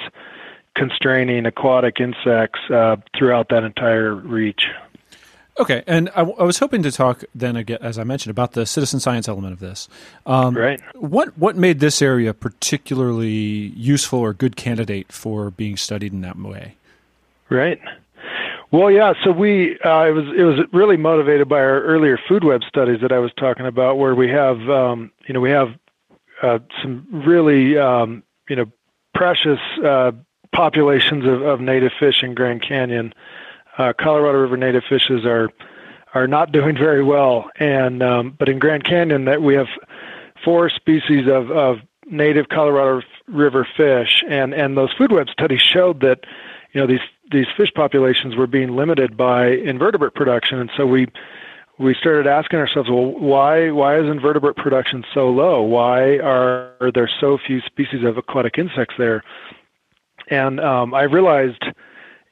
constraining 0.74 1.46
aquatic 1.46 2.00
insects 2.00 2.60
uh, 2.70 2.96
throughout 3.16 3.48
that 3.50 3.64
entire 3.64 4.14
reach. 4.14 4.62
Okay, 5.58 5.82
and 5.88 6.08
I, 6.10 6.20
I, 6.20 6.44
was 6.44 6.60
hoping 6.60 6.84
to 6.84 6.92
talk 6.92 7.24
then 7.34 7.56
again, 7.56 7.78
as 7.80 7.98
I 7.98 8.04
mentioned, 8.04 8.30
about 8.30 8.52
the 8.52 8.64
citizen 8.64 9.00
science 9.00 9.28
element 9.28 9.52
of 9.52 9.58
this. 9.58 9.88
Um, 10.24 10.56
right. 10.56 10.80
What 10.94 11.36
what 11.36 11.56
made 11.56 11.80
this 11.80 12.00
area 12.00 12.32
particularly 12.32 13.72
useful 13.76 14.20
or 14.20 14.32
good 14.32 14.54
candidate 14.54 15.10
for 15.10 15.50
being 15.50 15.76
studied 15.76 16.12
in 16.12 16.20
that 16.20 16.36
way? 16.36 16.76
Right. 17.50 17.80
Well, 18.70 18.88
yeah. 18.90 19.14
So 19.24 19.32
we 19.32 19.80
uh, 19.80 20.04
it 20.04 20.12
was 20.12 20.26
it 20.36 20.44
was 20.44 20.60
really 20.72 20.96
motivated 20.96 21.48
by 21.48 21.58
our 21.58 21.82
earlier 21.82 22.20
food 22.28 22.44
web 22.44 22.62
studies 22.62 23.00
that 23.00 23.10
I 23.10 23.18
was 23.18 23.32
talking 23.36 23.66
about, 23.66 23.98
where 23.98 24.14
we 24.14 24.28
have 24.28 24.60
um, 24.70 25.10
you 25.26 25.34
know 25.34 25.40
we 25.40 25.50
have 25.50 25.74
uh, 26.42 26.58
some 26.82 27.06
really 27.10 27.76
um, 27.78 28.22
you 28.48 28.56
know 28.56 28.66
precious 29.14 29.58
uh, 29.84 30.12
populations 30.52 31.24
of, 31.26 31.42
of, 31.42 31.60
native 31.60 31.92
fish 31.98 32.22
in 32.22 32.34
Grand 32.34 32.62
Canyon. 32.62 33.12
Uh, 33.76 33.92
Colorado 33.98 34.38
River 34.38 34.56
native 34.56 34.82
fishes 34.88 35.24
are 35.24 35.50
are 36.14 36.26
not 36.26 36.52
doing 36.52 36.76
very 36.76 37.02
well, 37.02 37.50
and 37.58 38.02
um, 38.02 38.36
but 38.38 38.48
in 38.48 38.58
Grand 38.58 38.84
Canyon 38.84 39.24
that 39.26 39.42
we 39.42 39.54
have 39.54 39.68
four 40.44 40.70
species 40.70 41.26
of, 41.28 41.50
of 41.50 41.78
native 42.10 42.48
Colorado 42.48 43.02
River 43.28 43.66
fish, 43.76 44.22
and 44.28 44.54
and 44.54 44.76
those 44.76 44.92
food 44.96 45.12
web 45.12 45.28
studies 45.28 45.60
showed 45.60 46.00
that 46.00 46.20
you 46.72 46.80
know 46.80 46.86
these 46.86 47.00
these 47.30 47.46
fish 47.56 47.70
populations 47.74 48.36
were 48.36 48.46
being 48.46 48.74
limited 48.74 49.16
by 49.16 49.48
invertebrate 49.48 50.14
production, 50.14 50.58
and 50.58 50.70
so 50.76 50.86
we 50.86 51.06
we 51.78 51.94
started 51.94 52.26
asking 52.26 52.58
ourselves, 52.58 52.90
well, 52.90 53.12
why 53.12 53.70
why 53.70 53.98
is 53.98 54.06
invertebrate 54.06 54.56
production 54.56 55.04
so 55.14 55.28
low? 55.30 55.62
Why 55.62 56.18
are, 56.18 56.72
are 56.80 56.92
there 56.92 57.10
so 57.20 57.38
few 57.38 57.60
species 57.60 58.04
of 58.04 58.18
aquatic 58.18 58.58
insects 58.58 58.94
there? 58.98 59.22
And 60.30 60.60
um, 60.60 60.92
I 60.92 61.02
realized, 61.02 61.64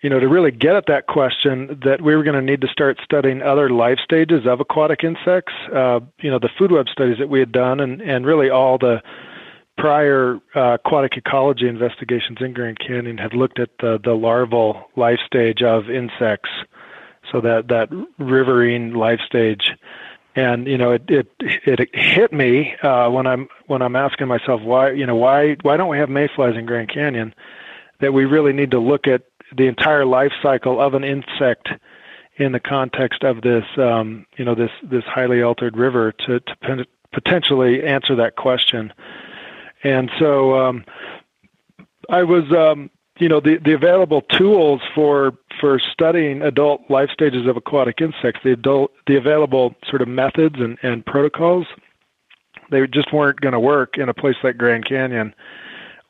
you 0.02 0.10
know, 0.10 0.20
to 0.20 0.28
really 0.28 0.50
get 0.50 0.76
at 0.76 0.86
that 0.88 1.06
question, 1.06 1.80
that 1.84 2.02
we 2.02 2.14
were 2.16 2.22
going 2.22 2.34
to 2.34 2.42
need 2.42 2.60
to 2.60 2.68
start 2.68 2.98
studying 3.02 3.40
other 3.40 3.70
life 3.70 3.98
stages 4.02 4.46
of 4.46 4.60
aquatic 4.60 5.04
insects. 5.04 5.52
Uh, 5.74 6.00
you 6.20 6.30
know, 6.30 6.38
the 6.38 6.50
food 6.58 6.72
web 6.72 6.88
studies 6.88 7.18
that 7.18 7.28
we 7.28 7.38
had 7.40 7.52
done, 7.52 7.80
and 7.80 8.02
and 8.02 8.26
really 8.26 8.50
all 8.50 8.78
the 8.78 9.00
prior 9.78 10.38
uh, 10.54 10.74
aquatic 10.74 11.16
ecology 11.16 11.68
investigations 11.68 12.38
in 12.40 12.52
Grand 12.52 12.78
Canyon 12.78 13.18
had 13.18 13.34
looked 13.34 13.58
at 13.58 13.70
the, 13.80 14.00
the 14.02 14.14
larval 14.14 14.86
life 14.96 15.18
stage 15.26 15.62
of 15.62 15.90
insects, 15.90 16.48
so 17.30 17.40
that 17.40 17.68
that 17.68 17.88
riverine 18.18 18.95
life 18.95 19.21
stage, 19.26 19.73
and 20.35 20.66
you 20.66 20.78
know 20.78 20.92
it 20.92 21.04
it 21.09 21.28
it 21.40 21.95
hit 21.95 22.33
me 22.33 22.75
uh, 22.83 23.11
when 23.11 23.26
I'm 23.26 23.49
when 23.66 23.83
I'm 23.83 23.97
asking 23.97 24.28
myself 24.28 24.62
why 24.62 24.92
you 24.92 25.06
know 25.06 25.16
why 25.16 25.56
why 25.62 25.76
don't 25.76 25.88
we 25.88 25.99
have 25.99 26.11
mayflies 26.11 26.56
in 26.56 26.66
Grand 26.66 26.88
Canyon, 26.88 27.35
that 28.00 28.12
we 28.12 28.25
really 28.25 28.52
need 28.52 28.71
to 28.73 28.78
look 28.78 29.06
at 29.06 29.23
the 29.56 29.66
entire 29.66 30.04
life 30.04 30.33
cycle 30.42 30.80
of 30.80 30.95
an 30.95 31.04
insect 31.04 31.68
in 32.38 32.52
the 32.52 32.61
context 32.61 33.23
of 33.23 33.42
this 33.42 33.64
um, 33.78 34.26
you 34.37 34.45
know 34.45 34.54
this 34.54 34.71
this 34.83 35.04
highly 35.04 35.42
altered 35.42 35.76
river 35.76 36.12
to 36.12 36.40
to 36.40 36.87
potentially 37.12 37.83
answer 37.83 38.14
that 38.16 38.37
question. 38.37 38.92
And 39.83 40.11
so 40.18 40.59
um, 40.59 40.85
I 42.11 42.23
was, 42.23 42.45
um, 42.52 42.90
you 43.18 43.28
know, 43.28 43.40
the, 43.40 43.56
the 43.58 43.73
available 43.73 44.23
tools 44.23 44.82
for 44.94 45.32
for 45.61 45.78
studying 45.78 46.42
adult 46.42 46.82
life 46.90 47.11
stages 47.11 47.46
of 47.46 47.56
aquatic 47.56 48.00
insects, 48.00 48.40
the 48.44 48.52
adult, 48.52 48.92
the 49.06 49.16
available 49.16 49.75
sort 49.88 50.02
of 50.02 50.08
methods 50.08 50.56
and, 50.58 50.76
and 50.82 51.04
protocols, 51.06 51.66
they 52.70 52.87
just 52.87 53.12
weren't 53.12 53.40
going 53.40 53.52
to 53.52 53.61
work 53.61 53.96
in 53.96 54.08
a 54.08 54.14
place 54.14 54.37
like 54.42 54.58
Grand 54.58 54.87
Canyon, 54.87 55.35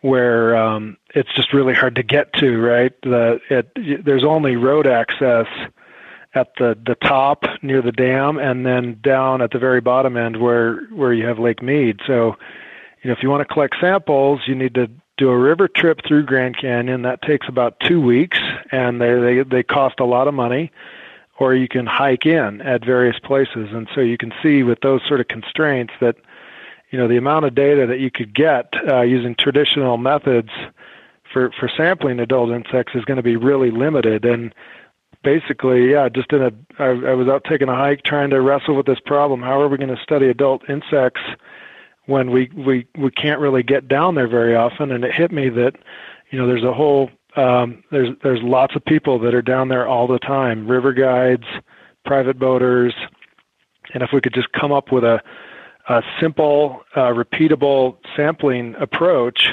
where 0.01 0.57
um, 0.57 0.97
it's 1.15 1.33
just 1.35 1.53
really 1.53 1.75
hard 1.75 1.95
to 1.97 2.03
get 2.03 2.33
to. 2.35 2.61
Right, 2.61 2.93
the 3.03 3.41
it, 3.51 4.05
there's 4.05 4.25
only 4.25 4.57
road 4.57 4.87
access 4.87 5.47
at 6.35 6.49
the 6.59 6.77
the 6.85 6.97
top 6.97 7.45
near 7.63 7.83
the 7.83 7.93
dam, 7.93 8.39
and 8.39 8.67
then 8.67 8.99
down 9.01 9.43
at 9.43 9.53
the 9.53 9.59
very 9.59 9.81
bottom 9.81 10.17
end 10.17 10.41
where 10.41 10.87
where 10.87 11.13
you 11.13 11.27
have 11.27 11.39
Lake 11.39 11.63
Mead. 11.63 12.01
So 12.07 12.37
you 13.03 13.11
know, 13.11 13.13
if 13.13 13.23
you 13.23 13.31
want 13.31 13.47
to 13.47 13.53
collect 13.53 13.77
samples, 13.81 14.41
you 14.47 14.57
need 14.57 14.75
to 14.75 14.91
do 15.17 15.31
a 15.31 15.39
river 15.39 15.69
trip 15.69 16.01
through 16.07 16.25
Grand 16.25 16.59
Canyon. 16.59 17.03
That 17.03 17.23
takes 17.23 17.49
about 17.49 17.81
two 17.81 18.01
weeks, 18.01 18.39
and 18.71 19.01
they 19.01 19.15
they, 19.19 19.43
they 19.43 19.63
cost 19.63 20.01
a 20.01 20.05
lot 20.05 20.29
of 20.29 20.35
money. 20.35 20.71
Or 21.39 21.55
you 21.55 21.69
can 21.69 21.85
hike 21.85 22.25
in 22.25 22.63
at 22.63 22.83
various 22.83 23.19
places, 23.19 23.69
and 23.71 23.87
so 23.95 24.01
you 24.01 24.17
can 24.17 24.33
see 24.43 24.63
with 24.63 24.81
those 24.81 25.03
sort 25.07 25.21
of 25.21 25.29
constraints 25.29 25.93
that 26.01 26.17
you 26.91 26.99
know 26.99 27.09
the 27.09 27.19
amount 27.19 27.45
of 27.45 27.55
data 27.55 27.87
that 27.87 28.01
you 28.01 28.11
could 28.11 28.35
get 28.35 28.73
uh, 28.89 29.03
using 29.03 29.35
traditional 29.39 29.99
methods 29.99 30.49
for 31.31 31.51
for 31.59 31.69
sampling 31.77 32.21
adult 32.21 32.51
insects 32.51 32.95
is 32.95 33.05
going 33.05 33.19
to 33.19 33.23
be 33.23 33.37
really 33.37 33.71
limited. 33.71 34.25
And 34.25 34.55
basically, 35.23 35.91
yeah, 35.91 36.09
just 36.09 36.33
in 36.33 36.43
a 36.43 36.53
I, 36.79 36.87
I 37.11 37.15
was 37.15 37.29
out 37.29 37.45
taking 37.45 37.69
a 37.69 37.77
hike 37.77 38.03
trying 38.03 38.31
to 38.31 38.41
wrestle 38.41 38.75
with 38.75 38.87
this 38.87 39.01
problem. 39.05 39.43
How 39.43 39.61
are 39.61 39.69
we 39.69 39.77
going 39.77 39.95
to 39.95 40.03
study 40.03 40.29
adult 40.29 40.69
insects? 40.71 41.21
When 42.07 42.31
we 42.31 42.51
we 42.57 42.87
we 42.97 43.11
can't 43.11 43.41
really 43.41 43.63
get 43.63 43.89
down 43.89 44.15
there 44.15 44.29
very 44.29 44.55
often. 44.55 44.91
And 44.93 45.05
it 45.05 45.13
hit 45.13 45.33
me 45.33 45.49
that 45.51 45.75
you 46.31 46.39
know 46.39 46.47
there's 46.47 46.65
a 46.65 46.73
whole 46.73 47.11
um 47.37 47.83
there's 47.91 48.11
there's 48.23 48.43
lots 48.43 48.75
of 48.75 48.85
people 48.85 49.19
that 49.21 49.35
are 49.35 49.43
down 49.43 49.69
there 49.69 49.87
all 49.87 50.07
the 50.07 50.19
time 50.19 50.67
river 50.67 50.93
guides 50.93 51.45
private 52.05 52.39
boaters. 52.39 52.95
And 53.95 54.03
if 54.03 54.11
we 54.13 54.21
could 54.21 54.35
just 54.35 54.53
come 54.53 54.73
up 54.73 54.93
with 54.93 55.05
a 55.05 55.23
a 55.89 56.03
simple 56.21 56.83
uh, 56.97 57.13
repeatable 57.13 57.97
sampling 58.17 58.75
approach 58.81 59.51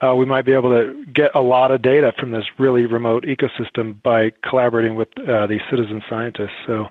uh, 0.00 0.14
we 0.14 0.24
might 0.24 0.44
be 0.44 0.52
able 0.52 0.70
to 0.70 1.04
get 1.12 1.30
a 1.34 1.40
lot 1.40 1.70
of 1.70 1.82
data 1.82 2.12
from 2.18 2.30
this 2.30 2.44
really 2.58 2.86
remote 2.86 3.24
ecosystem 3.24 4.00
by 4.02 4.32
collaborating 4.48 4.94
with 4.94 5.08
uh, 5.28 5.46
these 5.46 5.60
citizen 5.70 6.02
scientists. 6.08 6.54
So 6.66 6.88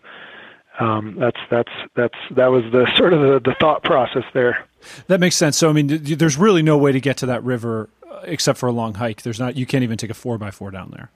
um, 0.79 1.15
that's 1.17 1.39
that's 1.49 1.71
that's 1.95 2.17
that 2.31 2.47
was 2.47 2.63
the 2.71 2.87
sort 2.95 3.13
of 3.13 3.21
the, 3.21 3.39
the 3.39 3.55
thought 3.59 3.83
process 3.83 4.23
there. 4.33 4.65
That 5.07 5.19
makes 5.19 5.35
sense. 5.35 5.57
So 5.57 5.69
I 5.69 5.73
mean, 5.73 5.87
there's 5.87 6.37
really 6.37 6.61
no 6.61 6.77
way 6.77 6.91
to 6.91 6.99
get 6.99 7.17
to 7.17 7.25
that 7.27 7.43
river 7.43 7.89
uh, 8.09 8.21
except 8.23 8.59
for 8.59 8.67
a 8.67 8.71
long 8.71 8.93
hike. 8.93 9.23
There's 9.23 9.39
not. 9.39 9.55
You 9.55 9.65
can't 9.65 9.83
even 9.83 9.97
take 9.97 10.09
a 10.09 10.15
four 10.15 10.37
by 10.37 10.51
four 10.51 10.71
down 10.71 10.91
there. 10.95 11.11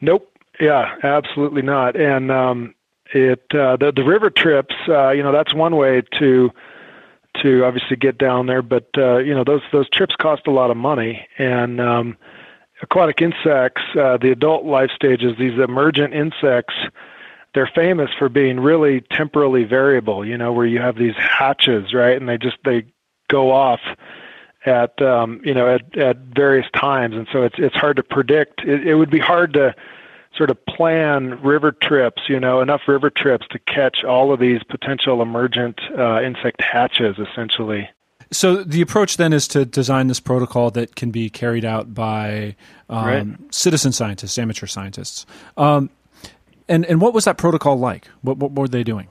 Nope. 0.00 0.26
Yeah, 0.58 0.96
absolutely 1.02 1.62
not. 1.62 1.96
And 1.96 2.30
um, 2.30 2.74
it 3.12 3.44
uh, 3.52 3.76
the 3.76 3.92
the 3.94 4.04
river 4.04 4.30
trips. 4.30 4.74
Uh, 4.88 5.10
you 5.10 5.22
know, 5.22 5.32
that's 5.32 5.54
one 5.54 5.76
way 5.76 6.02
to 6.18 6.50
to 7.42 7.64
obviously 7.64 7.96
get 7.96 8.18
down 8.18 8.46
there, 8.46 8.62
but 8.62 8.88
uh, 8.96 9.18
you 9.18 9.34
know 9.34 9.44
those 9.44 9.62
those 9.72 9.88
trips 9.90 10.14
cost 10.16 10.46
a 10.46 10.50
lot 10.50 10.70
of 10.70 10.76
money 10.76 11.26
and. 11.38 11.80
Um, 11.80 12.16
aquatic 12.82 13.20
insects, 13.20 13.82
uh, 13.94 14.16
the 14.16 14.30
adult 14.30 14.64
life 14.64 14.90
stages, 14.94 15.36
these 15.38 15.58
emergent 15.58 16.14
insects, 16.14 16.74
they're 17.54 17.70
famous 17.74 18.10
for 18.18 18.28
being 18.28 18.60
really 18.60 19.00
temporally 19.10 19.64
variable, 19.64 20.24
you 20.24 20.38
know, 20.38 20.52
where 20.52 20.66
you 20.66 20.80
have 20.80 20.96
these 20.96 21.16
hatches, 21.16 21.92
right? 21.92 22.16
And 22.16 22.28
they 22.28 22.38
just 22.38 22.58
they 22.64 22.84
go 23.28 23.50
off 23.50 23.80
at 24.66 25.00
um, 25.02 25.40
you 25.44 25.54
know 25.54 25.74
at, 25.74 25.96
at 25.96 26.16
various 26.18 26.66
times, 26.74 27.16
and 27.16 27.26
so 27.32 27.42
it's 27.42 27.56
it's 27.58 27.76
hard 27.76 27.96
to 27.96 28.02
predict. 28.02 28.62
It, 28.62 28.86
it 28.86 28.94
would 28.94 29.10
be 29.10 29.18
hard 29.18 29.52
to 29.54 29.74
sort 30.36 30.50
of 30.50 30.64
plan 30.66 31.40
river 31.42 31.72
trips, 31.72 32.22
you 32.28 32.38
know, 32.38 32.60
enough 32.60 32.82
river 32.86 33.10
trips 33.10 33.46
to 33.50 33.58
catch 33.58 34.04
all 34.04 34.32
of 34.32 34.38
these 34.38 34.62
potential 34.62 35.22
emergent 35.22 35.80
uh, 35.98 36.20
insect 36.22 36.62
hatches, 36.62 37.16
essentially. 37.18 37.88
So 38.32 38.62
the 38.62 38.80
approach 38.80 39.16
then 39.16 39.32
is 39.32 39.48
to 39.48 39.64
design 39.64 40.06
this 40.06 40.20
protocol 40.20 40.70
that 40.72 40.94
can 40.94 41.10
be 41.10 41.30
carried 41.30 41.64
out 41.64 41.92
by 41.94 42.54
um, 42.88 43.06
right. 43.06 43.54
citizen 43.54 43.90
scientists, 43.90 44.38
amateur 44.38 44.66
scientists. 44.66 45.26
Um, 45.56 45.90
and 46.70 46.86
and 46.86 47.00
what 47.00 47.12
was 47.12 47.24
that 47.26 47.36
protocol 47.36 47.78
like? 47.78 48.06
What 48.22 48.38
what 48.38 48.52
were 48.52 48.68
they 48.68 48.84
doing? 48.84 49.08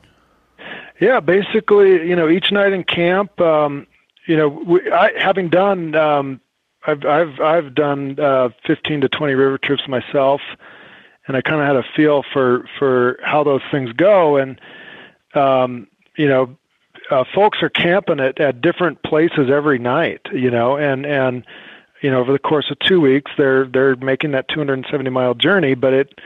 Yeah, 1.00 1.20
basically, 1.20 2.08
you 2.08 2.16
know, 2.16 2.28
each 2.28 2.52
night 2.52 2.74
in 2.74 2.84
camp, 2.84 3.40
um, 3.40 3.88
you 4.28 4.36
know, 4.36 4.50
we, 4.50 4.92
I, 4.92 5.12
having 5.18 5.50
done, 5.50 5.96
um, 5.96 6.42
I've 6.86 7.06
I've 7.06 7.40
I've 7.40 7.76
done 7.76 8.20
uh, 8.20 8.50
15 8.66 9.02
to 9.02 9.10
20 9.10 9.34
river 9.34 9.58
trips 9.58 9.88
myself, 9.88 10.42
and 11.28 11.38
I 11.38 11.42
kind 11.42 11.62
of 11.62 11.68
had 11.68 11.76
a 11.76 11.84
feel 11.96 12.24
for 12.34 12.68
for 12.78 13.20
how 13.24 13.44
those 13.44 13.62
things 13.72 13.92
go, 13.94 14.38
and 14.38 14.60
um, 15.36 15.88
you 16.18 16.28
know, 16.28 16.58
uh, 17.12 17.24
folks 17.34 17.62
are 17.62 17.70
camping 17.70 18.20
at 18.20 18.40
at 18.40 18.62
different 18.62 19.04
places 19.04 19.50
every 19.50 19.80
night, 19.80 20.22
you 20.34 20.52
know, 20.52 20.78
and 20.78 21.06
and 21.06 21.46
you 22.02 22.10
know, 22.10 22.20
over 22.20 22.32
the 22.32 22.40
course 22.40 22.72
of 22.72 22.80
two 22.80 23.02
weeks, 23.02 23.32
they're 23.38 23.66
they're 23.66 23.96
making 23.98 24.32
that 24.32 24.48
270 24.50 25.10
mile 25.10 25.34
journey, 25.34 25.76
but 25.76 25.94
it 25.94 26.20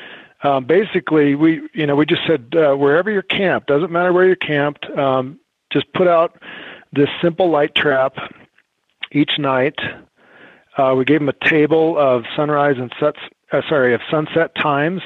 um, 0.44 0.66
basically 0.66 1.36
we 1.36 1.62
you 1.74 1.88
know 1.88 1.96
we 1.96 2.06
just 2.06 2.22
said 2.28 2.54
uh, 2.56 2.76
wherever 2.76 3.10
you're 3.10 3.22
camped 3.22 3.68
doesn't 3.68 3.92
matter 3.92 4.14
where 4.14 4.26
you're 4.26 4.36
camped 4.36 4.86
um, 4.98 5.40
just 5.72 5.92
put 5.94 6.08
out 6.08 6.38
this 6.94 7.10
simple 7.22 7.50
light 7.50 7.74
trap 7.76 8.16
each 9.12 9.32
night. 9.40 9.80
Uh, 10.78 10.94
we 10.98 11.06
gave 11.06 11.20
them 11.20 11.30
a 11.30 11.48
table 11.50 11.98
of 11.98 12.24
sunrise 12.36 12.78
and 12.78 12.94
sets 13.00 13.20
uh, 13.52 13.62
sorry 13.70 13.94
of 13.94 14.02
sunset 14.10 14.56
times 14.56 15.02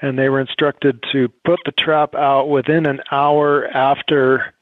and 0.00 0.18
they 0.18 0.28
were 0.28 0.40
instructed 0.40 1.02
to 1.12 1.28
put 1.44 1.58
the 1.64 1.72
trap 1.72 2.14
out 2.14 2.48
within 2.48 2.86
an 2.86 3.00
hour 3.10 3.66
after 3.68 4.54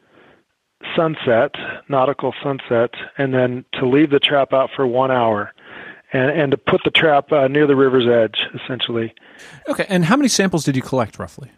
sunset 0.97 1.55
nautical 1.89 2.35
sunset 2.43 2.91
and 3.17 3.33
then 3.33 3.65
to 3.73 3.87
leave 3.87 4.11
the 4.11 4.19
trap 4.19 4.53
out 4.53 4.71
for 4.75 4.87
one 4.87 5.13
hour 5.13 5.53
and, 6.15 6.31
and 6.31 6.51
to 6.53 6.57
put 6.57 6.81
the 6.85 6.91
trap 6.91 7.31
uh, 7.33 7.49
near 7.49 7.67
the 7.67 7.77
river's 7.77 8.07
edge, 8.07 8.47
essentially. 8.63 9.13
Okay, 9.69 9.85
and 9.89 10.05
how 10.05 10.17
many 10.17 10.29
samples 10.29 10.65
did 10.65 10.77
you 10.77 10.83
collect 10.83 11.19
roughly? 11.19 11.51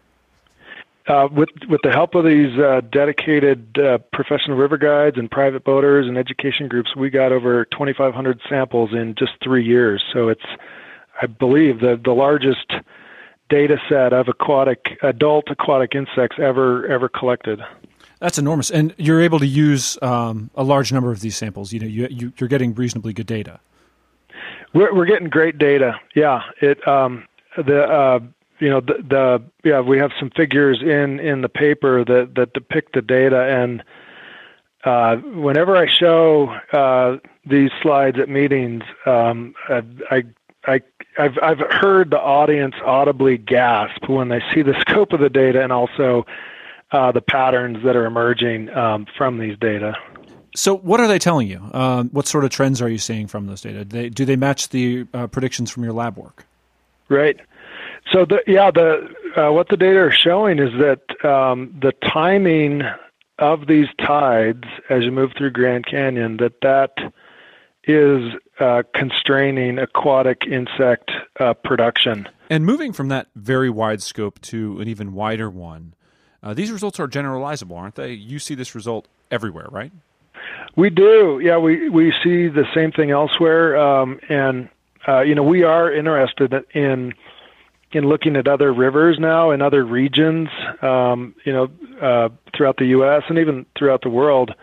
Uh, 1.07 1.29
with 1.31 1.49
with 1.69 1.79
the 1.83 1.91
help 1.91 2.15
of 2.15 2.25
these 2.25 2.57
uh, 2.59 2.81
dedicated 2.91 3.79
uh, 3.79 3.97
professional 4.11 4.57
river 4.57 4.77
guides 4.77 5.17
and 5.17 5.31
private 5.31 5.63
boaters 5.63 6.05
and 6.05 6.17
education 6.17 6.67
groups, 6.67 6.97
we 6.97 7.09
got 7.09 7.31
over 7.31 7.63
2,500 7.65 8.41
samples 8.49 8.91
in 8.91 9.15
just 9.15 9.31
three 9.41 9.63
years. 9.63 10.03
So 10.11 10.27
it's, 10.27 10.43
I 11.21 11.27
believe, 11.27 11.79
the 11.79 11.97
the 12.03 12.11
largest 12.11 12.73
data 13.49 13.77
set 13.87 14.11
of 14.11 14.27
aquatic 14.27 14.97
adult 15.01 15.45
aquatic 15.49 15.95
insects 15.95 16.39
ever 16.41 16.85
ever 16.87 17.07
collected. 17.07 17.61
That's 18.19 18.39
enormous, 18.39 18.69
and 18.69 18.93
you're 18.97 19.21
able 19.21 19.39
to 19.39 19.47
use 19.47 19.97
um, 20.01 20.49
a 20.55 20.63
large 20.63 20.91
number 20.91 21.11
of 21.11 21.21
these 21.21 21.37
samples. 21.37 21.71
You 21.71 21.79
know, 21.79 21.87
you, 21.87 22.07
you 22.09 22.33
you're 22.37 22.49
getting 22.49 22.73
reasonably 22.73 23.13
good 23.13 23.27
data. 23.27 23.61
We're 24.73 24.93
we're 24.93 25.05
getting 25.05 25.29
great 25.29 25.57
data. 25.57 25.99
Yeah, 26.15 26.43
it 26.61 26.85
um, 26.87 27.27
the 27.55 27.83
uh, 27.83 28.19
you 28.59 28.69
know 28.69 28.81
the, 28.81 29.43
yeah 29.63 29.81
we 29.81 29.97
have 29.97 30.11
some 30.19 30.29
figures 30.31 30.81
in 30.81 31.19
in 31.19 31.41
the 31.41 31.49
paper 31.49 32.03
that 32.05 32.35
that 32.35 32.53
depict 32.53 32.93
the 32.93 33.01
data 33.01 33.43
and 33.43 33.83
uh, 34.87 35.17
whenever 35.17 35.75
I 35.75 35.85
show 35.87 36.47
uh, 36.71 37.17
these 37.45 37.71
slides 37.81 38.17
at 38.19 38.29
meetings, 38.29 38.83
um, 39.05 39.53
I, 39.69 39.83
I've, 40.65 41.37
I've 41.41 41.59
heard 41.59 42.11
the 42.11 42.19
audience 42.19 42.75
audibly 42.85 43.37
gasp 43.37 44.07
when 44.07 44.29
they 44.29 44.41
see 44.53 44.61
the 44.61 44.79
scope 44.79 45.11
of 45.11 45.19
the 45.19 45.29
data 45.29 45.61
and 45.61 45.73
also 45.73 46.25
the 46.91 47.21
patterns 47.21 47.83
that 47.83 47.97
are 47.97 48.05
emerging 48.05 48.69
um, 48.69 49.07
from 49.17 49.39
these 49.39 49.57
data. 49.59 49.93
So, 50.57 50.75
what 50.75 50.99
are 50.99 51.07
they 51.07 51.19
telling 51.19 51.47
you? 51.47 51.61
Uh, 51.71 52.05
what 52.05 52.25
sort 52.27 52.43
of 52.43 52.49
trends 52.49 52.81
are 52.81 52.89
you 52.89 52.97
seeing 52.97 53.27
from 53.27 53.45
those 53.45 53.61
data? 53.61 53.85
Do 53.85 53.97
they, 53.97 54.09
do 54.09 54.25
they 54.25 54.35
match 54.35 54.69
the 54.69 55.05
uh, 55.13 55.27
predictions 55.27 55.69
from 55.69 55.83
your 55.83 55.93
lab 55.93 56.17
work? 56.17 56.47
Right. 57.09 57.39
So 58.11 58.25
the 58.25 58.41
yeah 58.47 58.71
the 58.71 59.07
uh, 59.35 59.51
what 59.51 59.69
the 59.69 59.77
data 59.77 59.99
are 59.99 60.11
showing 60.11 60.57
is 60.57 60.71
that 60.79 61.25
um, 61.25 61.77
the 61.79 61.91
timing 61.91 62.81
of 63.37 63.67
these 63.67 63.87
tides 63.99 64.63
as 64.89 65.03
you 65.03 65.11
move 65.11 65.31
through 65.37 65.51
Grand 65.51 65.85
Canyon 65.85 66.37
that 66.37 66.59
that 66.61 67.13
is 67.83 68.33
uh, 68.59 68.81
constraining 68.95 69.77
aquatic 69.77 70.41
insect 70.49 71.11
uh, 71.39 71.53
production. 71.53 72.27
And 72.49 72.65
moving 72.65 72.93
from 72.93 73.09
that 73.09 73.27
very 73.35 73.69
wide 73.69 74.01
scope 74.01 74.41
to 74.41 74.79
an 74.79 74.87
even 74.87 75.13
wider 75.13 75.49
one, 75.49 75.93
uh, 76.41 76.55
these 76.55 76.71
results 76.71 76.99
are 76.99 77.07
generalizable, 77.07 77.77
aren't 77.77 77.95
they? 77.95 78.13
You 78.13 78.39
see 78.39 78.55
this 78.55 78.73
result 78.73 79.07
everywhere, 79.29 79.67
right? 79.69 79.91
We 80.77 80.91
do. 80.91 81.41
Yeah, 81.43 81.57
we 81.57 81.89
we 81.89 82.13
see 82.23 82.47
the 82.47 82.65
same 82.73 82.91
thing 82.91 83.09
elsewhere, 83.09 83.75
um, 83.75 84.19
and 84.29 84.69
uh, 85.07 85.21
you 85.21 85.33
know 85.33 85.43
we 85.43 85.63
are 85.63 85.91
interested 85.91 86.53
in 86.73 87.13
in 87.91 88.07
looking 88.07 88.35
at 88.35 88.47
other 88.47 88.71
rivers 88.71 89.17
now 89.19 89.51
in 89.51 89.61
other 89.61 89.83
regions, 89.83 90.49
um, 90.81 91.33
you 91.45 91.53
know, 91.53 91.69
uh, 92.01 92.29
throughout 92.55 92.77
the 92.77 92.85
U.S. 92.87 93.23
and 93.29 93.39
even 93.39 93.65
throughout 93.77 94.01
the 94.01 94.09
world, 94.09 94.53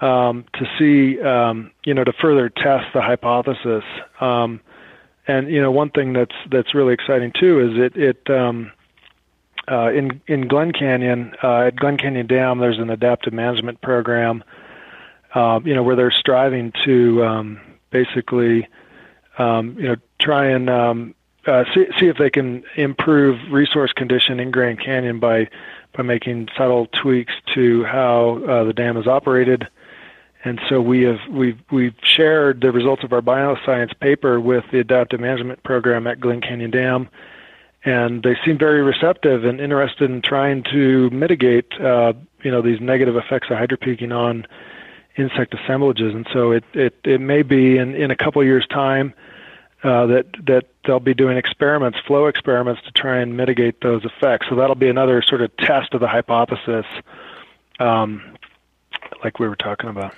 um, 0.00 0.44
to 0.54 0.66
see, 0.78 1.20
um, 1.22 1.70
you 1.84 1.94
know, 1.94 2.04
to 2.04 2.12
further 2.20 2.48
test 2.50 2.86
the 2.92 3.00
hypothesis. 3.00 3.84
Um, 4.20 4.60
and 5.26 5.48
you 5.50 5.62
know, 5.62 5.70
one 5.70 5.90
thing 5.90 6.12
that's 6.12 6.34
that's 6.50 6.74
really 6.74 6.92
exciting 6.92 7.32
too 7.38 7.60
is 7.60 7.78
it 7.78 7.96
it 7.96 8.30
um, 8.30 8.72
uh, 9.70 9.90
in 9.90 10.20
in 10.26 10.48
Glen 10.48 10.72
Canyon 10.72 11.32
uh, 11.42 11.68
at 11.68 11.76
Glen 11.76 11.96
Canyon 11.96 12.26
Dam, 12.26 12.58
there's 12.58 12.78
an 12.78 12.90
adaptive 12.90 13.32
management 13.32 13.80
program, 13.80 14.44
uh, 15.36 15.60
you 15.64 15.74
know, 15.74 15.82
where 15.82 15.94
they're 15.94 16.10
striving 16.10 16.72
to 16.82 17.22
um, 17.22 17.60
basically, 17.90 18.66
um, 19.38 19.76
you 19.78 19.86
know, 19.86 19.96
try 20.18 20.46
and 20.46 20.70
um, 20.70 21.14
uh, 21.46 21.64
see, 21.74 21.86
see 22.00 22.06
if 22.06 22.16
they 22.16 22.30
can 22.30 22.64
improve 22.74 23.38
resource 23.52 23.92
condition 23.92 24.40
in 24.40 24.50
Grand 24.50 24.80
Canyon 24.82 25.20
by 25.20 25.48
by 25.94 26.02
making 26.02 26.48
subtle 26.56 26.86
tweaks 26.86 27.34
to 27.54 27.84
how 27.84 28.42
uh, 28.48 28.64
the 28.64 28.72
dam 28.72 28.96
is 28.96 29.06
operated. 29.06 29.68
And 30.42 30.58
so 30.70 30.80
we 30.80 31.02
have 31.02 31.18
we've 31.30 31.60
we've 31.70 31.94
shared 32.02 32.62
the 32.62 32.72
results 32.72 33.04
of 33.04 33.12
our 33.12 33.20
bioscience 33.20 33.98
paper 34.00 34.40
with 34.40 34.64
the 34.72 34.78
adaptive 34.78 35.20
management 35.20 35.62
program 35.64 36.06
at 36.06 36.18
Glen 36.18 36.40
Canyon 36.40 36.70
Dam, 36.70 37.10
and 37.84 38.22
they 38.22 38.38
seem 38.42 38.56
very 38.56 38.82
receptive 38.82 39.44
and 39.44 39.60
interested 39.60 40.10
in 40.10 40.22
trying 40.22 40.62
to 40.72 41.10
mitigate 41.10 41.78
uh, 41.78 42.14
you 42.42 42.50
know 42.50 42.62
these 42.62 42.80
negative 42.80 43.16
effects 43.16 43.48
of 43.50 43.58
hydropeaking 43.58 44.16
on 44.16 44.46
insect 45.16 45.54
assemblages. 45.54 46.14
And 46.14 46.26
so 46.32 46.52
it 46.52 46.64
it, 46.74 46.94
it 47.04 47.20
may 47.20 47.42
be 47.42 47.78
in 47.78 47.94
in 47.94 48.10
a 48.10 48.16
couple 48.16 48.42
years 48.44 48.66
time 48.66 49.14
uh, 49.82 50.06
that 50.06 50.26
that 50.46 50.66
they'll 50.84 51.00
be 51.00 51.14
doing 51.14 51.36
experiments, 51.36 51.98
flow 52.06 52.26
experiments, 52.26 52.82
to 52.82 52.92
try 52.92 53.18
and 53.18 53.36
mitigate 53.36 53.80
those 53.80 54.04
effects. 54.04 54.46
So 54.48 54.56
that'll 54.56 54.74
be 54.74 54.88
another 54.88 55.22
sort 55.22 55.42
of 55.42 55.56
test 55.56 55.94
of 55.94 56.00
the 56.00 56.08
hypothesis, 56.08 56.86
um, 57.78 58.36
like 59.22 59.38
we 59.38 59.48
were 59.48 59.56
talking 59.56 59.90
about. 59.90 60.14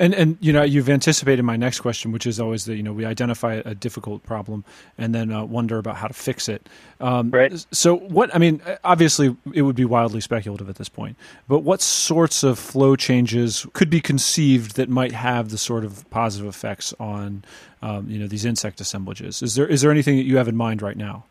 And 0.00 0.14
and 0.14 0.38
you 0.40 0.50
know 0.50 0.62
you've 0.62 0.88
anticipated 0.88 1.42
my 1.42 1.56
next 1.56 1.80
question, 1.80 2.10
which 2.10 2.26
is 2.26 2.40
always 2.40 2.64
that 2.64 2.74
you 2.74 2.82
know 2.82 2.92
we 2.94 3.04
identify 3.04 3.60
a 3.64 3.74
difficult 3.74 4.22
problem 4.22 4.64
and 4.96 5.14
then 5.14 5.30
uh, 5.30 5.44
wonder 5.44 5.76
about 5.76 5.96
how 5.96 6.08
to 6.08 6.14
fix 6.14 6.48
it. 6.48 6.66
Um, 7.00 7.30
right. 7.30 7.66
So 7.70 7.96
what 7.96 8.34
I 8.34 8.38
mean, 8.38 8.62
obviously 8.82 9.36
it 9.52 9.60
would 9.60 9.76
be 9.76 9.84
wildly 9.84 10.22
speculative 10.22 10.70
at 10.70 10.76
this 10.76 10.88
point, 10.88 11.16
but 11.48 11.58
what 11.58 11.82
sorts 11.82 12.42
of 12.42 12.58
flow 12.58 12.96
changes 12.96 13.66
could 13.74 13.90
be 13.90 14.00
conceived 14.00 14.76
that 14.76 14.88
might 14.88 15.12
have 15.12 15.50
the 15.50 15.58
sort 15.58 15.84
of 15.84 16.08
positive 16.08 16.48
effects 16.48 16.94
on 16.98 17.44
um, 17.82 18.08
you 18.08 18.18
know 18.18 18.26
these 18.26 18.46
insect 18.46 18.80
assemblages? 18.80 19.42
Is 19.42 19.54
there 19.54 19.66
is 19.66 19.82
there 19.82 19.90
anything 19.90 20.16
that 20.16 20.24
you 20.24 20.38
have 20.38 20.48
in 20.48 20.56
mind 20.56 20.80
right 20.80 20.96
now? 20.96 21.24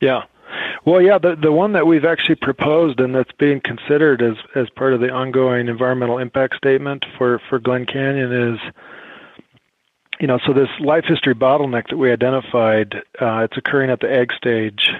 Yeah. 0.00 0.22
Well, 0.84 1.00
yeah, 1.00 1.18
the 1.18 1.36
the 1.36 1.52
one 1.52 1.72
that 1.72 1.86
we've 1.86 2.04
actually 2.04 2.34
proposed 2.34 2.98
and 2.98 3.14
that's 3.14 3.30
being 3.38 3.60
considered 3.60 4.20
as 4.20 4.34
as 4.56 4.68
part 4.70 4.94
of 4.94 5.00
the 5.00 5.10
ongoing 5.10 5.68
environmental 5.68 6.18
impact 6.18 6.56
statement 6.56 7.06
for 7.16 7.40
for 7.48 7.60
Glen 7.60 7.86
Canyon 7.86 8.32
is, 8.32 8.60
you 10.18 10.26
know, 10.26 10.40
so 10.44 10.52
this 10.52 10.68
life 10.80 11.04
history 11.06 11.34
bottleneck 11.34 11.88
that 11.88 11.98
we 11.98 12.10
identified, 12.10 12.96
uh, 13.20 13.46
it's 13.48 13.56
occurring 13.56 13.90
at 13.90 14.00
the 14.00 14.12
egg 14.12 14.32
stage. 14.36 14.90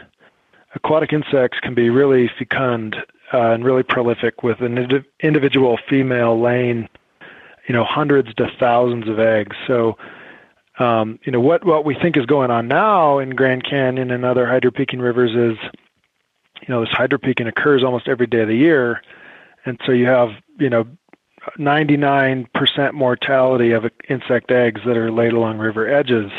Aquatic 0.76 1.12
insects 1.12 1.58
can 1.60 1.74
be 1.74 1.90
really 1.90 2.30
fecund 2.38 2.96
uh, 3.32 3.50
and 3.50 3.64
really 3.64 3.82
prolific, 3.82 4.44
with 4.44 4.60
an 4.60 4.78
ind- 4.78 5.04
individual 5.20 5.78
female 5.88 6.40
laying, 6.40 6.88
you 7.66 7.74
know, 7.74 7.84
hundreds 7.84 8.32
to 8.34 8.48
thousands 8.58 9.08
of 9.08 9.18
eggs. 9.18 9.56
So 9.66 9.98
um, 10.82 11.18
you 11.24 11.32
know 11.32 11.40
what 11.40 11.64
what 11.64 11.84
we 11.84 11.94
think 11.94 12.16
is 12.16 12.26
going 12.26 12.50
on 12.50 12.68
now 12.68 13.18
in 13.18 13.30
Grand 13.30 13.64
Canyon 13.64 14.10
and 14.10 14.24
other 14.24 14.46
hydropeaking 14.46 15.00
rivers 15.00 15.30
is, 15.30 15.58
you 16.60 16.68
know, 16.68 16.80
this 16.80 16.90
hydropeaking 16.90 17.48
occurs 17.48 17.84
almost 17.84 18.08
every 18.08 18.26
day 18.26 18.40
of 18.40 18.48
the 18.48 18.56
year, 18.56 19.00
and 19.64 19.80
so 19.86 19.92
you 19.92 20.06
have 20.06 20.30
you 20.58 20.68
know 20.68 20.86
99% 21.58 22.92
mortality 22.92 23.72
of 23.72 23.84
insect 24.08 24.50
eggs 24.50 24.80
that 24.86 24.96
are 24.96 25.10
laid 25.10 25.32
along 25.32 25.58
river 25.58 25.88
edges. 25.88 26.30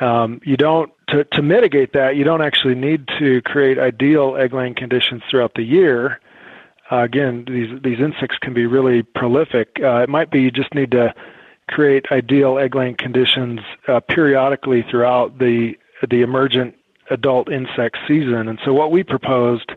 Um, 0.00 0.40
you 0.44 0.56
don't 0.56 0.92
to, 1.08 1.24
to 1.24 1.42
mitigate 1.42 1.92
that. 1.94 2.16
You 2.16 2.24
don't 2.24 2.42
actually 2.42 2.74
need 2.74 3.08
to 3.18 3.40
create 3.42 3.78
ideal 3.78 4.36
egg 4.36 4.52
laying 4.52 4.74
conditions 4.74 5.22
throughout 5.30 5.54
the 5.54 5.62
year. 5.62 6.20
Uh, 6.90 6.98
again, 6.98 7.44
these 7.48 7.80
these 7.82 8.00
insects 8.00 8.36
can 8.38 8.52
be 8.52 8.66
really 8.66 9.02
prolific. 9.02 9.78
Uh, 9.82 10.02
it 10.02 10.08
might 10.08 10.30
be 10.30 10.42
you 10.42 10.50
just 10.50 10.74
need 10.74 10.90
to 10.90 11.14
create 11.68 12.06
ideal 12.10 12.58
egg 12.58 12.74
laying 12.74 12.96
conditions 12.96 13.60
uh, 13.88 14.00
periodically 14.00 14.84
throughout 14.90 15.38
the 15.38 15.74
the 16.10 16.22
emergent 16.22 16.74
adult 17.10 17.50
insect 17.50 17.96
season. 18.06 18.48
And 18.48 18.58
so 18.64 18.72
what 18.72 18.90
we 18.90 19.02
proposed 19.02 19.72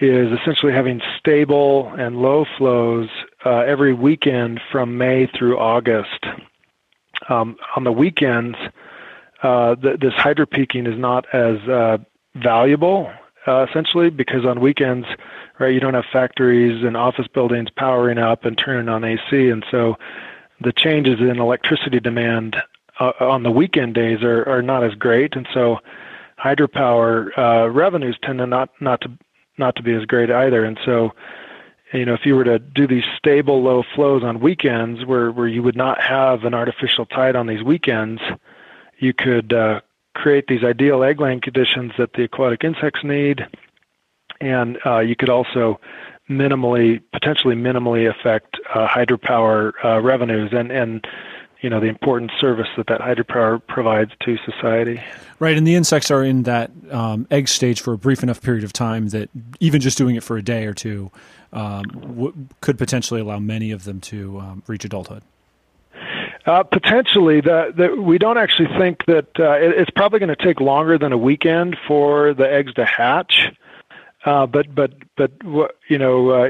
is 0.00 0.28
essentially 0.40 0.72
having 0.72 1.02
stable 1.18 1.92
and 1.98 2.16
low 2.16 2.46
flows 2.56 3.08
uh, 3.44 3.58
every 3.60 3.92
weekend 3.92 4.60
from 4.72 4.96
May 4.96 5.26
through 5.26 5.58
August. 5.58 6.24
Um, 7.28 7.56
on 7.76 7.84
the 7.84 7.92
weekends, 7.92 8.56
uh, 9.42 9.74
the, 9.74 9.98
this 10.00 10.14
hydropeaking 10.14 10.90
is 10.90 10.98
not 10.98 11.26
as 11.34 11.58
uh, 11.68 11.98
valuable, 12.34 13.12
uh, 13.46 13.66
essentially, 13.68 14.10
because 14.10 14.44
on 14.46 14.60
weekends, 14.60 15.06
right, 15.58 15.72
you 15.72 15.80
don't 15.80 15.94
have 15.94 16.06
factories 16.10 16.82
and 16.82 16.96
office 16.96 17.26
buildings 17.28 17.68
powering 17.76 18.18
up 18.18 18.44
and 18.46 18.56
turning 18.56 18.88
on 18.88 19.04
AC, 19.04 19.20
and 19.32 19.64
so 19.70 19.96
the 20.60 20.72
changes 20.72 21.20
in 21.20 21.38
electricity 21.40 22.00
demand 22.00 22.56
uh, 22.98 23.12
on 23.20 23.42
the 23.42 23.50
weekend 23.50 23.94
days 23.94 24.22
are, 24.22 24.46
are 24.48 24.62
not 24.62 24.84
as 24.84 24.94
great, 24.94 25.34
and 25.34 25.48
so 25.54 25.78
hydropower 26.42 27.36
uh, 27.38 27.70
revenues 27.70 28.18
tend 28.22 28.38
to 28.38 28.46
not 28.46 28.70
not 28.80 29.00
to 29.02 29.10
not 29.58 29.76
to 29.76 29.82
be 29.82 29.94
as 29.94 30.04
great 30.04 30.30
either. 30.30 30.64
And 30.64 30.78
so, 30.84 31.10
you 31.92 32.04
know, 32.04 32.14
if 32.14 32.24
you 32.24 32.34
were 32.34 32.44
to 32.44 32.58
do 32.58 32.86
these 32.86 33.04
stable 33.16 33.62
low 33.62 33.82
flows 33.94 34.22
on 34.22 34.40
weekends, 34.40 35.04
where 35.04 35.30
where 35.32 35.48
you 35.48 35.62
would 35.62 35.76
not 35.76 36.00
have 36.00 36.44
an 36.44 36.54
artificial 36.54 37.06
tide 37.06 37.36
on 37.36 37.46
these 37.46 37.62
weekends, 37.62 38.20
you 38.98 39.12
could 39.12 39.52
uh, 39.52 39.80
create 40.14 40.46
these 40.46 40.64
ideal 40.64 41.02
egg 41.02 41.20
laying 41.20 41.40
conditions 41.40 41.92
that 41.98 42.12
the 42.14 42.24
aquatic 42.24 42.64
insects 42.64 43.00
need, 43.02 43.46
and 44.40 44.78
uh, 44.84 44.98
you 44.98 45.16
could 45.16 45.30
also 45.30 45.80
minimally, 46.30 47.02
potentially 47.12 47.56
minimally 47.56 48.08
affect 48.08 48.56
uh, 48.72 48.86
hydropower 48.86 49.72
uh, 49.84 50.00
revenues 50.00 50.50
and, 50.52 50.70
and 50.70 51.06
you 51.60 51.68
know 51.68 51.80
the 51.80 51.88
important 51.88 52.30
service 52.40 52.68
that 52.76 52.86
that 52.86 53.00
hydropower 53.00 53.60
provides 53.66 54.12
to 54.24 54.38
society. 54.38 55.02
Right, 55.38 55.56
and 55.56 55.66
the 55.66 55.74
insects 55.74 56.10
are 56.10 56.22
in 56.22 56.44
that 56.44 56.70
um, 56.90 57.26
egg 57.30 57.48
stage 57.48 57.80
for 57.80 57.92
a 57.92 57.98
brief 57.98 58.22
enough 58.22 58.40
period 58.40 58.64
of 58.64 58.72
time 58.72 59.08
that 59.08 59.28
even 59.58 59.80
just 59.80 59.98
doing 59.98 60.16
it 60.16 60.22
for 60.22 60.36
a 60.36 60.42
day 60.42 60.64
or 60.64 60.72
two 60.72 61.10
um, 61.52 61.82
w- 61.82 62.32
could 62.60 62.78
potentially 62.78 63.20
allow 63.20 63.38
many 63.38 63.72
of 63.72 63.84
them 63.84 64.00
to 64.00 64.38
um, 64.40 64.62
reach 64.66 64.84
adulthood. 64.84 65.22
Uh, 66.46 66.62
potentially, 66.62 67.40
the, 67.42 67.72
the, 67.76 68.00
we 68.00 68.16
don't 68.16 68.38
actually 68.38 68.68
think 68.78 69.04
that 69.06 69.28
uh, 69.38 69.52
it, 69.52 69.72
it's 69.76 69.90
probably 69.90 70.18
going 70.18 70.34
to 70.34 70.44
take 70.44 70.60
longer 70.60 70.96
than 70.96 71.12
a 71.12 71.18
weekend 71.18 71.76
for 71.86 72.32
the 72.32 72.50
eggs 72.50 72.72
to 72.74 72.84
hatch. 72.84 73.52
Uh, 74.24 74.46
but 74.46 74.74
but 74.74 74.92
but 75.16 75.32
you 75.88 75.98
know, 75.98 76.30
uh, 76.30 76.48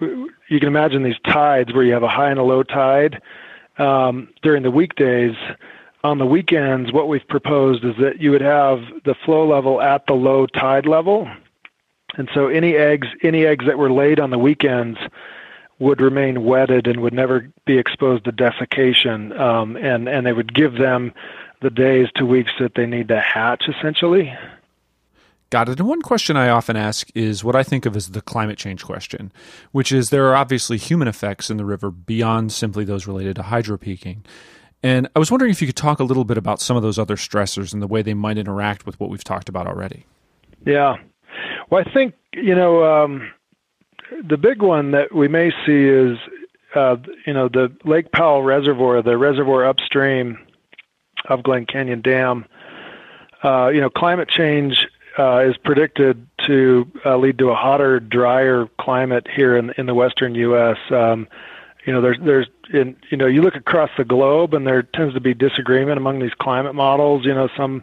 you 0.00 0.58
can 0.58 0.68
imagine 0.68 1.02
these 1.02 1.18
tides 1.26 1.72
where 1.72 1.84
you 1.84 1.92
have 1.92 2.02
a 2.02 2.08
high 2.08 2.30
and 2.30 2.38
a 2.38 2.42
low 2.42 2.62
tide 2.62 3.20
um, 3.78 4.28
during 4.42 4.62
the 4.62 4.70
weekdays. 4.70 5.36
On 6.04 6.18
the 6.18 6.26
weekends, 6.26 6.92
what 6.92 7.06
we've 7.06 7.26
proposed 7.28 7.84
is 7.84 7.94
that 8.00 8.20
you 8.20 8.32
would 8.32 8.40
have 8.40 8.80
the 9.04 9.14
flow 9.14 9.46
level 9.46 9.80
at 9.80 10.06
the 10.06 10.14
low 10.14 10.46
tide 10.46 10.86
level, 10.86 11.30
and 12.16 12.28
so 12.34 12.48
any 12.48 12.74
eggs 12.74 13.08
any 13.22 13.46
eggs 13.46 13.66
that 13.66 13.78
were 13.78 13.92
laid 13.92 14.18
on 14.18 14.30
the 14.30 14.38
weekends 14.38 14.98
would 15.78 16.00
remain 16.00 16.44
wetted 16.44 16.86
and 16.86 17.00
would 17.00 17.12
never 17.12 17.48
be 17.66 17.76
exposed 17.76 18.24
to 18.24 18.32
desiccation, 18.32 19.32
um, 19.38 19.76
and 19.76 20.26
they 20.26 20.32
would 20.32 20.54
give 20.54 20.74
them 20.74 21.12
the 21.60 21.70
days 21.70 22.08
to 22.16 22.26
weeks 22.26 22.52
that 22.58 22.74
they 22.74 22.86
need 22.86 23.08
to 23.08 23.20
hatch 23.20 23.68
essentially. 23.68 24.32
Got 25.52 25.68
it. 25.68 25.78
And 25.78 25.86
one 25.86 26.00
question 26.00 26.38
I 26.38 26.48
often 26.48 26.76
ask 26.76 27.10
is 27.14 27.44
what 27.44 27.54
I 27.54 27.62
think 27.62 27.84
of 27.84 27.94
as 27.94 28.12
the 28.12 28.22
climate 28.22 28.56
change 28.56 28.82
question, 28.82 29.30
which 29.70 29.92
is 29.92 30.08
there 30.08 30.26
are 30.28 30.34
obviously 30.34 30.78
human 30.78 31.08
effects 31.08 31.50
in 31.50 31.58
the 31.58 31.64
river 31.66 31.90
beyond 31.90 32.52
simply 32.52 32.86
those 32.86 33.06
related 33.06 33.36
to 33.36 33.42
hydropeaking. 33.42 34.24
And 34.82 35.10
I 35.14 35.18
was 35.18 35.30
wondering 35.30 35.50
if 35.50 35.60
you 35.60 35.66
could 35.66 35.76
talk 35.76 36.00
a 36.00 36.04
little 36.04 36.24
bit 36.24 36.38
about 36.38 36.62
some 36.62 36.78
of 36.78 36.82
those 36.82 36.98
other 36.98 37.16
stressors 37.16 37.74
and 37.74 37.82
the 37.82 37.86
way 37.86 38.00
they 38.00 38.14
might 38.14 38.38
interact 38.38 38.86
with 38.86 38.98
what 38.98 39.10
we've 39.10 39.22
talked 39.22 39.50
about 39.50 39.66
already. 39.66 40.06
Yeah. 40.64 40.96
Well, 41.68 41.84
I 41.86 41.92
think 41.92 42.14
you 42.32 42.54
know 42.54 42.84
um, 42.84 43.30
the 44.26 44.38
big 44.38 44.62
one 44.62 44.92
that 44.92 45.14
we 45.14 45.28
may 45.28 45.50
see 45.66 45.84
is 45.84 46.16
uh, 46.74 46.96
you 47.26 47.34
know 47.34 47.50
the 47.50 47.70
Lake 47.84 48.10
Powell 48.10 48.42
Reservoir, 48.42 49.02
the 49.02 49.18
reservoir 49.18 49.66
upstream 49.66 50.38
of 51.28 51.42
Glen 51.42 51.66
Canyon 51.66 52.00
Dam. 52.00 52.46
Uh, 53.44 53.68
you 53.68 53.80
know, 53.80 53.90
climate 53.90 54.28
change 54.28 54.86
uh, 55.18 55.38
is 55.40 55.56
predicted 55.56 56.26
to 56.46 56.90
uh, 57.04 57.16
lead 57.16 57.38
to 57.38 57.50
a 57.50 57.54
hotter, 57.54 58.00
drier 58.00 58.68
climate 58.78 59.26
here 59.28 59.56
in 59.56 59.72
in 59.76 59.86
the 59.86 59.94
western 59.94 60.34
U.S. 60.34 60.78
Um, 60.90 61.28
you 61.84 61.92
know, 61.92 62.00
there's 62.00 62.18
there's 62.20 62.48
in 62.72 62.96
you 63.10 63.16
know 63.16 63.26
you 63.26 63.42
look 63.42 63.56
across 63.56 63.90
the 63.96 64.04
globe 64.04 64.54
and 64.54 64.66
there 64.66 64.82
tends 64.82 65.14
to 65.14 65.20
be 65.20 65.34
disagreement 65.34 65.98
among 65.98 66.20
these 66.20 66.34
climate 66.34 66.74
models. 66.74 67.24
You 67.24 67.34
know, 67.34 67.48
some 67.56 67.82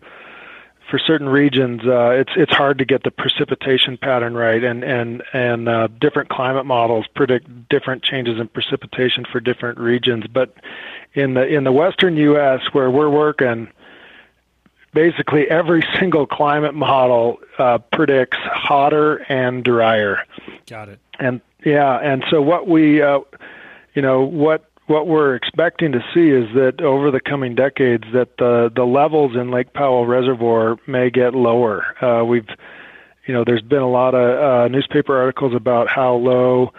for 0.89 0.97
certain 0.97 1.29
regions, 1.29 1.81
uh, 1.85 2.09
it's 2.09 2.31
it's 2.35 2.53
hard 2.53 2.79
to 2.79 2.85
get 2.85 3.03
the 3.03 3.11
precipitation 3.11 3.97
pattern 3.97 4.33
right, 4.33 4.63
and 4.63 4.83
and 4.83 5.23
and 5.33 5.69
uh, 5.69 5.87
different 5.99 6.29
climate 6.29 6.65
models 6.65 7.05
predict 7.15 7.69
different 7.69 8.03
changes 8.03 8.39
in 8.39 8.47
precipitation 8.47 9.25
for 9.31 9.39
different 9.39 9.79
regions. 9.79 10.25
But 10.27 10.55
in 11.13 11.35
the 11.35 11.45
in 11.45 11.63
the 11.63 11.71
western 11.71 12.17
U.S., 12.17 12.61
where 12.71 12.89
we're 12.89 13.09
working, 13.09 13.67
basically 14.93 15.49
every 15.49 15.85
single 15.99 16.25
climate 16.25 16.75
model 16.75 17.39
uh, 17.57 17.77
predicts 17.91 18.37
hotter 18.41 19.17
and 19.29 19.63
drier. 19.63 20.23
Got 20.67 20.89
it. 20.89 20.99
And 21.19 21.41
yeah, 21.65 21.97
and 21.97 22.23
so 22.29 22.41
what 22.41 22.67
we, 22.67 23.01
uh, 23.01 23.19
you 23.93 24.01
know, 24.01 24.21
what 24.21 24.65
what 24.87 25.05
we're 25.05 25.35
expecting 25.35 25.91
to 25.91 26.03
see 26.13 26.29
is 26.29 26.51
that 26.55 26.81
over 26.81 27.11
the 27.11 27.19
coming 27.19 27.53
decades 27.53 28.05
that 28.13 28.37
the 28.37 28.71
the 28.75 28.85
levels 28.85 29.35
in 29.35 29.51
Lake 29.51 29.73
Powell 29.73 30.05
Reservoir 30.05 30.77
may 30.87 31.09
get 31.09 31.35
lower. 31.35 31.95
Uh, 32.03 32.23
we've 32.23 32.47
you 33.27 33.33
know 33.33 33.43
there's 33.43 33.61
been 33.61 33.81
a 33.81 33.89
lot 33.89 34.15
of 34.15 34.39
uh, 34.39 34.67
newspaper 34.67 35.17
articles 35.17 35.53
about 35.53 35.89
how 35.89 36.15
low 36.15 36.73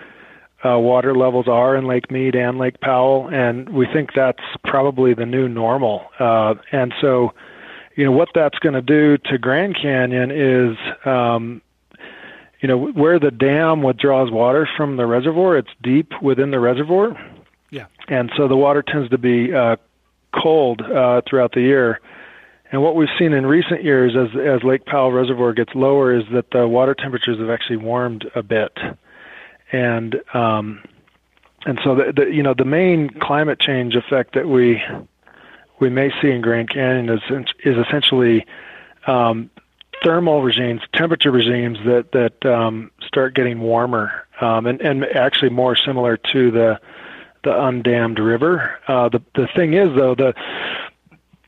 uh, 0.64 0.78
water 0.78 1.14
levels 1.14 1.48
are 1.48 1.76
in 1.76 1.86
Lake 1.86 2.10
Mead 2.10 2.34
and 2.34 2.58
Lake 2.58 2.80
Powell, 2.80 3.28
and 3.32 3.68
we 3.70 3.86
think 3.86 4.12
that's 4.14 4.42
probably 4.64 5.14
the 5.14 5.26
new 5.26 5.48
normal. 5.48 6.10
Uh, 6.18 6.54
and 6.72 6.92
so, 7.00 7.32
you 8.00 8.06
know, 8.06 8.12
what 8.12 8.30
that's 8.34 8.58
going 8.60 8.72
to 8.72 8.80
do 8.80 9.18
to 9.26 9.36
Grand 9.36 9.76
Canyon 9.76 10.30
is, 10.30 10.74
um, 11.04 11.60
you 12.62 12.66
know, 12.66 12.78
where 12.78 13.18
the 13.18 13.30
dam 13.30 13.82
withdraws 13.82 14.30
water 14.30 14.66
from 14.74 14.96
the 14.96 15.04
reservoir, 15.04 15.58
it's 15.58 15.68
deep 15.82 16.10
within 16.22 16.50
the 16.50 16.58
reservoir, 16.60 17.14
Yeah. 17.68 17.84
and 18.08 18.32
so 18.38 18.48
the 18.48 18.56
water 18.56 18.82
tends 18.82 19.10
to 19.10 19.18
be 19.18 19.52
uh, 19.52 19.76
cold 20.34 20.80
uh, 20.80 21.20
throughout 21.28 21.52
the 21.52 21.60
year. 21.60 22.00
And 22.72 22.82
what 22.82 22.96
we've 22.96 23.10
seen 23.18 23.34
in 23.34 23.44
recent 23.44 23.84
years, 23.84 24.16
as 24.16 24.34
as 24.34 24.62
Lake 24.62 24.86
Powell 24.86 25.12
Reservoir 25.12 25.52
gets 25.52 25.74
lower, 25.74 26.16
is 26.16 26.24
that 26.32 26.52
the 26.52 26.66
water 26.66 26.94
temperatures 26.94 27.38
have 27.38 27.50
actually 27.50 27.76
warmed 27.76 28.30
a 28.34 28.42
bit, 28.42 28.78
and 29.72 30.16
um, 30.32 30.82
and 31.66 31.78
so 31.84 31.94
the, 31.96 32.14
the 32.16 32.34
you 32.34 32.42
know 32.42 32.54
the 32.56 32.64
main 32.64 33.10
climate 33.20 33.60
change 33.60 33.94
effect 33.94 34.34
that 34.36 34.48
we 34.48 34.80
we 35.80 35.90
may 35.90 36.10
see 36.20 36.30
in 36.30 36.40
Grand 36.40 36.70
Canyon 36.70 37.08
is 37.08 37.20
is 37.64 37.76
essentially 37.76 38.46
um, 39.06 39.50
thermal 40.04 40.42
regimes, 40.42 40.82
temperature 40.94 41.30
regimes 41.30 41.78
that 41.84 42.12
that 42.12 42.50
um, 42.50 42.90
start 43.06 43.34
getting 43.34 43.60
warmer, 43.60 44.26
um, 44.40 44.66
and 44.66 44.80
and 44.80 45.04
actually 45.04 45.50
more 45.50 45.76
similar 45.76 46.16
to 46.16 46.50
the 46.50 46.80
the 47.42 47.50
undammed 47.50 48.18
river. 48.18 48.78
Uh, 48.86 49.08
the 49.08 49.22
the 49.34 49.48
thing 49.56 49.74
is 49.74 49.88
though 49.96 50.14
the 50.14 50.34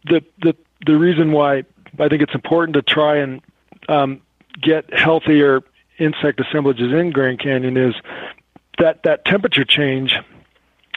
the 0.05 0.25
the 0.43 0.57
the 0.87 0.97
reason 0.97 1.33
why 1.33 1.65
I 1.99 2.09
think 2.09 2.23
it's 2.23 2.35
important 2.35 2.75
to 2.75 2.83
try 2.83 3.19
and 3.19 3.41
um, 3.89 4.21
get 4.61 4.93
healthier 4.93 5.61
insect 5.99 6.41
assemblages 6.41 6.93
in 6.93 7.11
Grand 7.11 7.39
Canyon 7.39 7.77
is 7.77 7.95
that 8.79 9.03
that 9.05 9.25
temperature 9.25 9.65
change, 9.65 10.15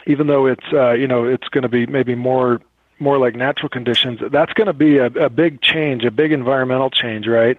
even 0.06 0.26
though 0.26 0.46
it's 0.46 0.64
uh, 0.72 0.92
you 0.92 1.06
know 1.06 1.24
it's 1.24 1.48
going 1.48 1.62
to 1.62 1.68
be 1.68 1.86
maybe 1.86 2.14
more 2.14 2.60
more 2.98 3.18
like 3.18 3.34
natural 3.34 3.68
conditions, 3.68 4.20
that's 4.30 4.52
going 4.54 4.66
to 4.66 4.72
be 4.72 4.98
a, 4.98 5.06
a 5.06 5.30
big 5.30 5.60
change, 5.60 6.04
a 6.04 6.10
big 6.10 6.32
environmental 6.32 6.90
change, 6.90 7.26
right? 7.26 7.58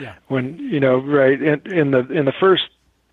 Yeah. 0.00 0.14
When 0.28 0.58
you 0.58 0.80
know, 0.80 0.98
right 0.98 1.40
in, 1.40 1.60
in 1.72 1.90
the 1.90 2.08
in 2.10 2.24
the 2.24 2.32
first 2.32 2.64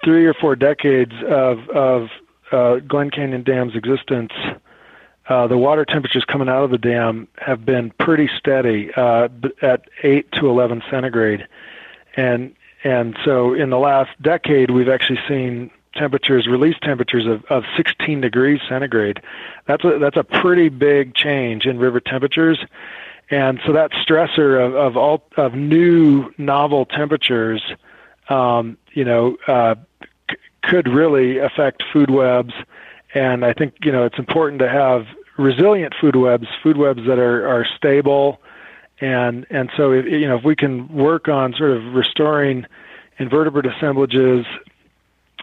three 0.04 0.26
or 0.26 0.34
four 0.34 0.56
decades 0.56 1.14
of 1.28 1.70
of 1.70 2.10
uh, 2.52 2.80
Glen 2.80 3.10
Canyon 3.10 3.44
Dam's 3.44 3.76
existence, 3.76 4.32
uh, 5.28 5.48
the 5.48 5.58
water 5.58 5.86
temperatures 5.86 6.24
coming 6.26 6.48
out 6.48 6.64
of 6.64 6.72
the 6.72 6.78
dam 6.78 7.28
have 7.38 7.66
been 7.66 7.92
pretty 8.00 8.30
steady 8.38 8.92
uh, 8.96 9.28
at 9.62 9.86
eight 10.04 10.32
to 10.34 10.48
eleven 10.48 10.82
centigrade, 10.90 11.48
and 12.16 12.56
and 12.84 13.18
so 13.26 13.54
in 13.54 13.70
the 13.72 13.80
last 13.80 14.12
decade 14.22 14.70
we've 14.70 14.90
actually 14.90 15.20
seen 15.28 15.72
temperatures, 15.96 16.48
release 16.48 16.76
temperatures 16.82 17.26
of, 17.26 17.44
of 17.46 17.64
16 17.78 18.22
degrees 18.22 18.60
centigrade. 18.68 19.22
That's 19.68 19.84
a 19.84 19.98
that's 20.00 20.18
a 20.18 20.24
pretty 20.24 20.70
big 20.70 21.16
change 21.16 21.66
in 21.66 21.80
river 21.80 22.00
temperatures, 22.00 22.60
and 23.30 23.60
so 23.66 23.74
that 23.74 23.92
stressor 23.92 24.64
of 24.64 24.76
of 24.76 24.98
all 24.98 25.24
of 25.38 25.54
new 25.54 26.32
novel 26.38 26.86
temperatures, 26.86 27.62
um, 28.30 28.78
you 28.94 29.04
know, 29.04 29.38
uh, 29.48 29.76
c- 30.30 30.38
could 30.64 30.88
really 30.88 31.40
affect 31.40 31.84
food 31.92 32.12
webs. 32.12 32.54
And 33.14 33.46
I 33.46 33.54
think 33.54 33.76
you 33.84 33.92
know 33.92 34.06
it's 34.06 34.20
important 34.20 34.60
to 34.60 34.70
have 34.70 35.06
resilient 35.38 35.94
food 36.00 36.16
webs, 36.16 36.48
food 36.62 36.78
webs 36.78 37.02
that 37.08 37.20
are 37.20 37.48
are 37.48 37.66
stable, 37.76 38.42
and 39.02 39.46
and 39.50 39.72
so 39.76 39.92
if, 39.92 40.06
you 40.06 40.28
know 40.28 40.38
if 40.38 40.44
we 40.44 40.56
can 40.56 40.88
work 40.94 41.28
on 41.28 41.54
sort 41.58 41.72
of 41.72 41.94
restoring 41.94 42.66
invertebrate 43.18 43.66
assemblages 43.66 44.46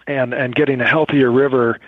and 0.06 0.32
and 0.34 0.54
getting 0.54 0.80
a 0.80 0.86
healthier 0.86 1.30
river, 1.30 1.78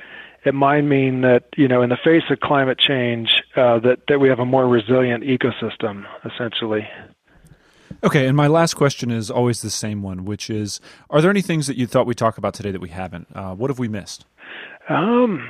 it 0.44 0.55
might 0.55 0.83
mean 0.83 1.22
that 1.22 1.44
you 1.57 1.68
know 1.68 1.83
in 1.83 1.90
the 1.90 1.98
face 2.03 2.24
of 2.31 2.40
climate 2.40 2.79
change 2.79 3.42
uh, 3.57 3.79
that 3.81 4.00
that 4.09 4.20
we 4.20 4.29
have 4.29 4.38
a 4.38 4.44
more 4.44 4.66
resilient 4.66 5.24
ecosystem 5.24 6.05
essentially. 6.24 6.88
Okay, 8.03 8.27
and 8.27 8.37
my 8.37 8.48
last 8.48 8.74
question 8.74 9.11
is 9.11 9.31
always 9.31 9.62
the 9.62 9.70
same 9.70 10.03
one, 10.03 10.24
which 10.24 10.50
is: 10.50 10.81
Are 11.11 11.20
there 11.20 11.31
any 11.31 11.42
things 11.42 11.66
that 11.66 11.77
you 11.77 11.87
thought 11.87 12.07
we 12.07 12.14
talk 12.14 12.38
about 12.38 12.55
today 12.55 12.70
that 12.70 12.81
we 12.81 12.90
haven't? 12.90 13.29
Uh, 13.35 13.55
what 13.55 13.70
have 13.70 13.79
we 13.79 13.88
missed? 13.88 14.27
Um, 14.88 15.48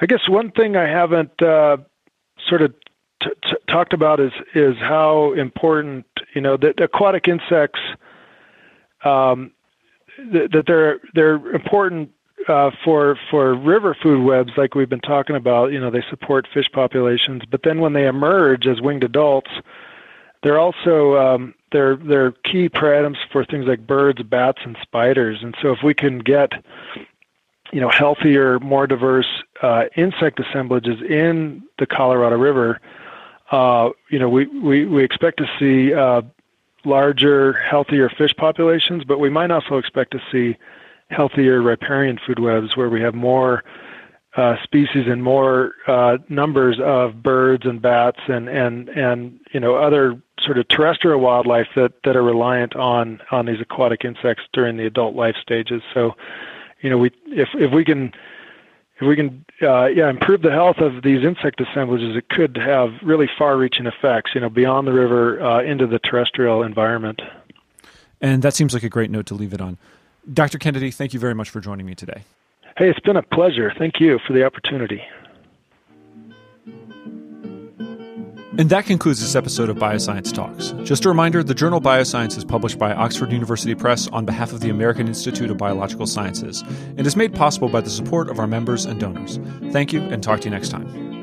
I 0.00 0.06
guess 0.06 0.28
one 0.28 0.50
thing 0.50 0.76
I 0.76 0.86
haven't 0.86 1.40
uh, 1.42 1.78
sort 2.46 2.62
of 2.62 2.74
t- 3.22 3.30
t- 3.44 3.56
talked 3.68 3.92
about 3.92 4.20
is 4.20 4.32
is 4.54 4.76
how 4.78 5.32
important 5.32 6.06
you 6.34 6.40
know 6.40 6.56
that 6.58 6.80
aquatic 6.80 7.28
insects 7.28 7.80
um, 9.04 9.52
that 10.32 10.64
they're 10.66 11.00
they're 11.14 11.36
important 11.54 12.10
uh, 12.48 12.70
for 12.84 13.18
for 13.30 13.54
river 13.54 13.96
food 14.00 14.24
webs 14.24 14.52
like 14.56 14.74
we've 14.74 14.88
been 14.88 15.00
talking 15.00 15.36
about. 15.36 15.72
You 15.72 15.80
know 15.80 15.90
they 15.90 16.04
support 16.10 16.46
fish 16.52 16.66
populations, 16.72 17.42
but 17.50 17.62
then 17.62 17.80
when 17.80 17.92
they 17.92 18.06
emerge 18.06 18.66
as 18.66 18.80
winged 18.80 19.04
adults, 19.04 19.50
they're 20.42 20.58
also 20.58 21.16
um, 21.16 21.54
they're 21.72 21.96
they're 21.96 22.32
key 22.32 22.68
predators 22.68 23.18
for 23.30 23.44
things 23.44 23.66
like 23.66 23.86
birds, 23.86 24.22
bats, 24.22 24.60
and 24.64 24.76
spiders. 24.82 25.38
And 25.42 25.56
so 25.60 25.72
if 25.72 25.82
we 25.82 25.94
can 25.94 26.18
get 26.18 26.52
you 27.72 27.80
know 27.80 27.90
healthier, 27.90 28.58
more 28.60 28.86
diverse 28.86 29.42
uh, 29.62 29.84
insect 29.96 30.40
assemblages 30.40 31.00
in 31.02 31.62
the 31.78 31.86
Colorado 31.86 32.36
River, 32.36 32.80
uh, 33.50 33.90
you 34.10 34.18
know 34.18 34.28
we, 34.28 34.46
we, 34.46 34.86
we 34.86 35.04
expect 35.04 35.38
to 35.38 35.46
see 35.58 35.92
uh, 35.92 36.22
larger, 36.84 37.52
healthier 37.54 38.08
fish 38.08 38.34
populations, 38.36 39.04
but 39.04 39.18
we 39.18 39.30
might 39.30 39.50
also 39.50 39.76
expect 39.76 40.12
to 40.12 40.20
see 40.30 40.56
healthier 41.10 41.62
riparian 41.62 42.18
food 42.26 42.38
webs 42.38 42.76
where 42.76 42.88
we 42.88 43.00
have 43.00 43.14
more 43.14 43.64
uh, 44.36 44.56
species 44.62 45.06
and 45.06 45.22
more 45.22 45.72
uh, 45.86 46.18
numbers 46.28 46.78
of 46.84 47.22
birds 47.22 47.64
and 47.64 47.80
bats 47.80 48.20
and, 48.28 48.48
and, 48.48 48.88
and 48.90 49.40
you 49.52 49.58
know 49.58 49.74
other 49.74 50.20
sort 50.44 50.58
of 50.58 50.68
terrestrial 50.68 51.20
wildlife 51.20 51.66
that, 51.74 51.92
that 52.04 52.14
are 52.14 52.22
reliant 52.22 52.76
on 52.76 53.20
on 53.30 53.46
these 53.46 53.60
aquatic 53.60 54.04
insects 54.04 54.44
during 54.52 54.76
the 54.76 54.86
adult 54.86 55.16
life 55.16 55.34
stages. 55.40 55.82
So, 55.92 56.14
you 56.82 56.90
know, 56.90 56.98
we 56.98 57.10
if 57.26 57.48
if 57.54 57.72
we 57.72 57.84
can 57.84 58.12
if 59.00 59.06
we 59.06 59.16
can 59.16 59.44
uh, 59.62 59.86
yeah 59.86 60.10
improve 60.10 60.42
the 60.42 60.50
health 60.50 60.78
of 60.78 61.02
these 61.02 61.24
insect 61.24 61.60
assemblages, 61.60 62.16
it 62.16 62.28
could 62.28 62.56
have 62.56 62.90
really 63.02 63.28
far-reaching 63.38 63.86
effects. 63.86 64.32
You 64.34 64.40
know, 64.40 64.50
beyond 64.50 64.86
the 64.86 64.92
river 64.92 65.40
uh, 65.42 65.62
into 65.62 65.86
the 65.86 65.98
terrestrial 65.98 66.62
environment. 66.62 67.20
And 68.20 68.42
that 68.42 68.54
seems 68.54 68.74
like 68.74 68.82
a 68.82 68.88
great 68.88 69.10
note 69.10 69.26
to 69.26 69.34
leave 69.34 69.52
it 69.52 69.60
on. 69.60 69.78
Dr. 70.32 70.58
Kennedy, 70.58 70.90
thank 70.90 71.14
you 71.14 71.20
very 71.20 71.34
much 71.34 71.50
for 71.50 71.60
joining 71.60 71.86
me 71.86 71.94
today. 71.94 72.24
Hey, 72.76 72.90
it's 72.90 73.00
been 73.00 73.16
a 73.16 73.22
pleasure. 73.22 73.72
Thank 73.78 74.00
you 74.00 74.18
for 74.26 74.32
the 74.32 74.44
opportunity. 74.44 75.02
And 78.58 78.70
that 78.70 78.86
concludes 78.86 79.20
this 79.20 79.36
episode 79.36 79.68
of 79.68 79.76
Bioscience 79.76 80.32
Talks. 80.34 80.72
Just 80.82 81.04
a 81.04 81.08
reminder 81.08 81.44
the 81.44 81.54
journal 81.54 81.80
Bioscience 81.80 82.36
is 82.36 82.44
published 82.44 82.76
by 82.76 82.92
Oxford 82.92 83.30
University 83.30 83.72
Press 83.76 84.08
on 84.08 84.24
behalf 84.24 84.52
of 84.52 84.58
the 84.58 84.68
American 84.68 85.06
Institute 85.06 85.48
of 85.48 85.56
Biological 85.56 86.08
Sciences 86.08 86.62
and 86.96 87.06
is 87.06 87.14
made 87.14 87.32
possible 87.32 87.68
by 87.68 87.80
the 87.80 87.88
support 87.88 88.28
of 88.28 88.40
our 88.40 88.48
members 88.48 88.84
and 88.84 88.98
donors. 88.98 89.38
Thank 89.70 89.92
you, 89.92 90.00
and 90.00 90.24
talk 90.24 90.40
to 90.40 90.46
you 90.46 90.50
next 90.50 90.70
time. 90.70 91.17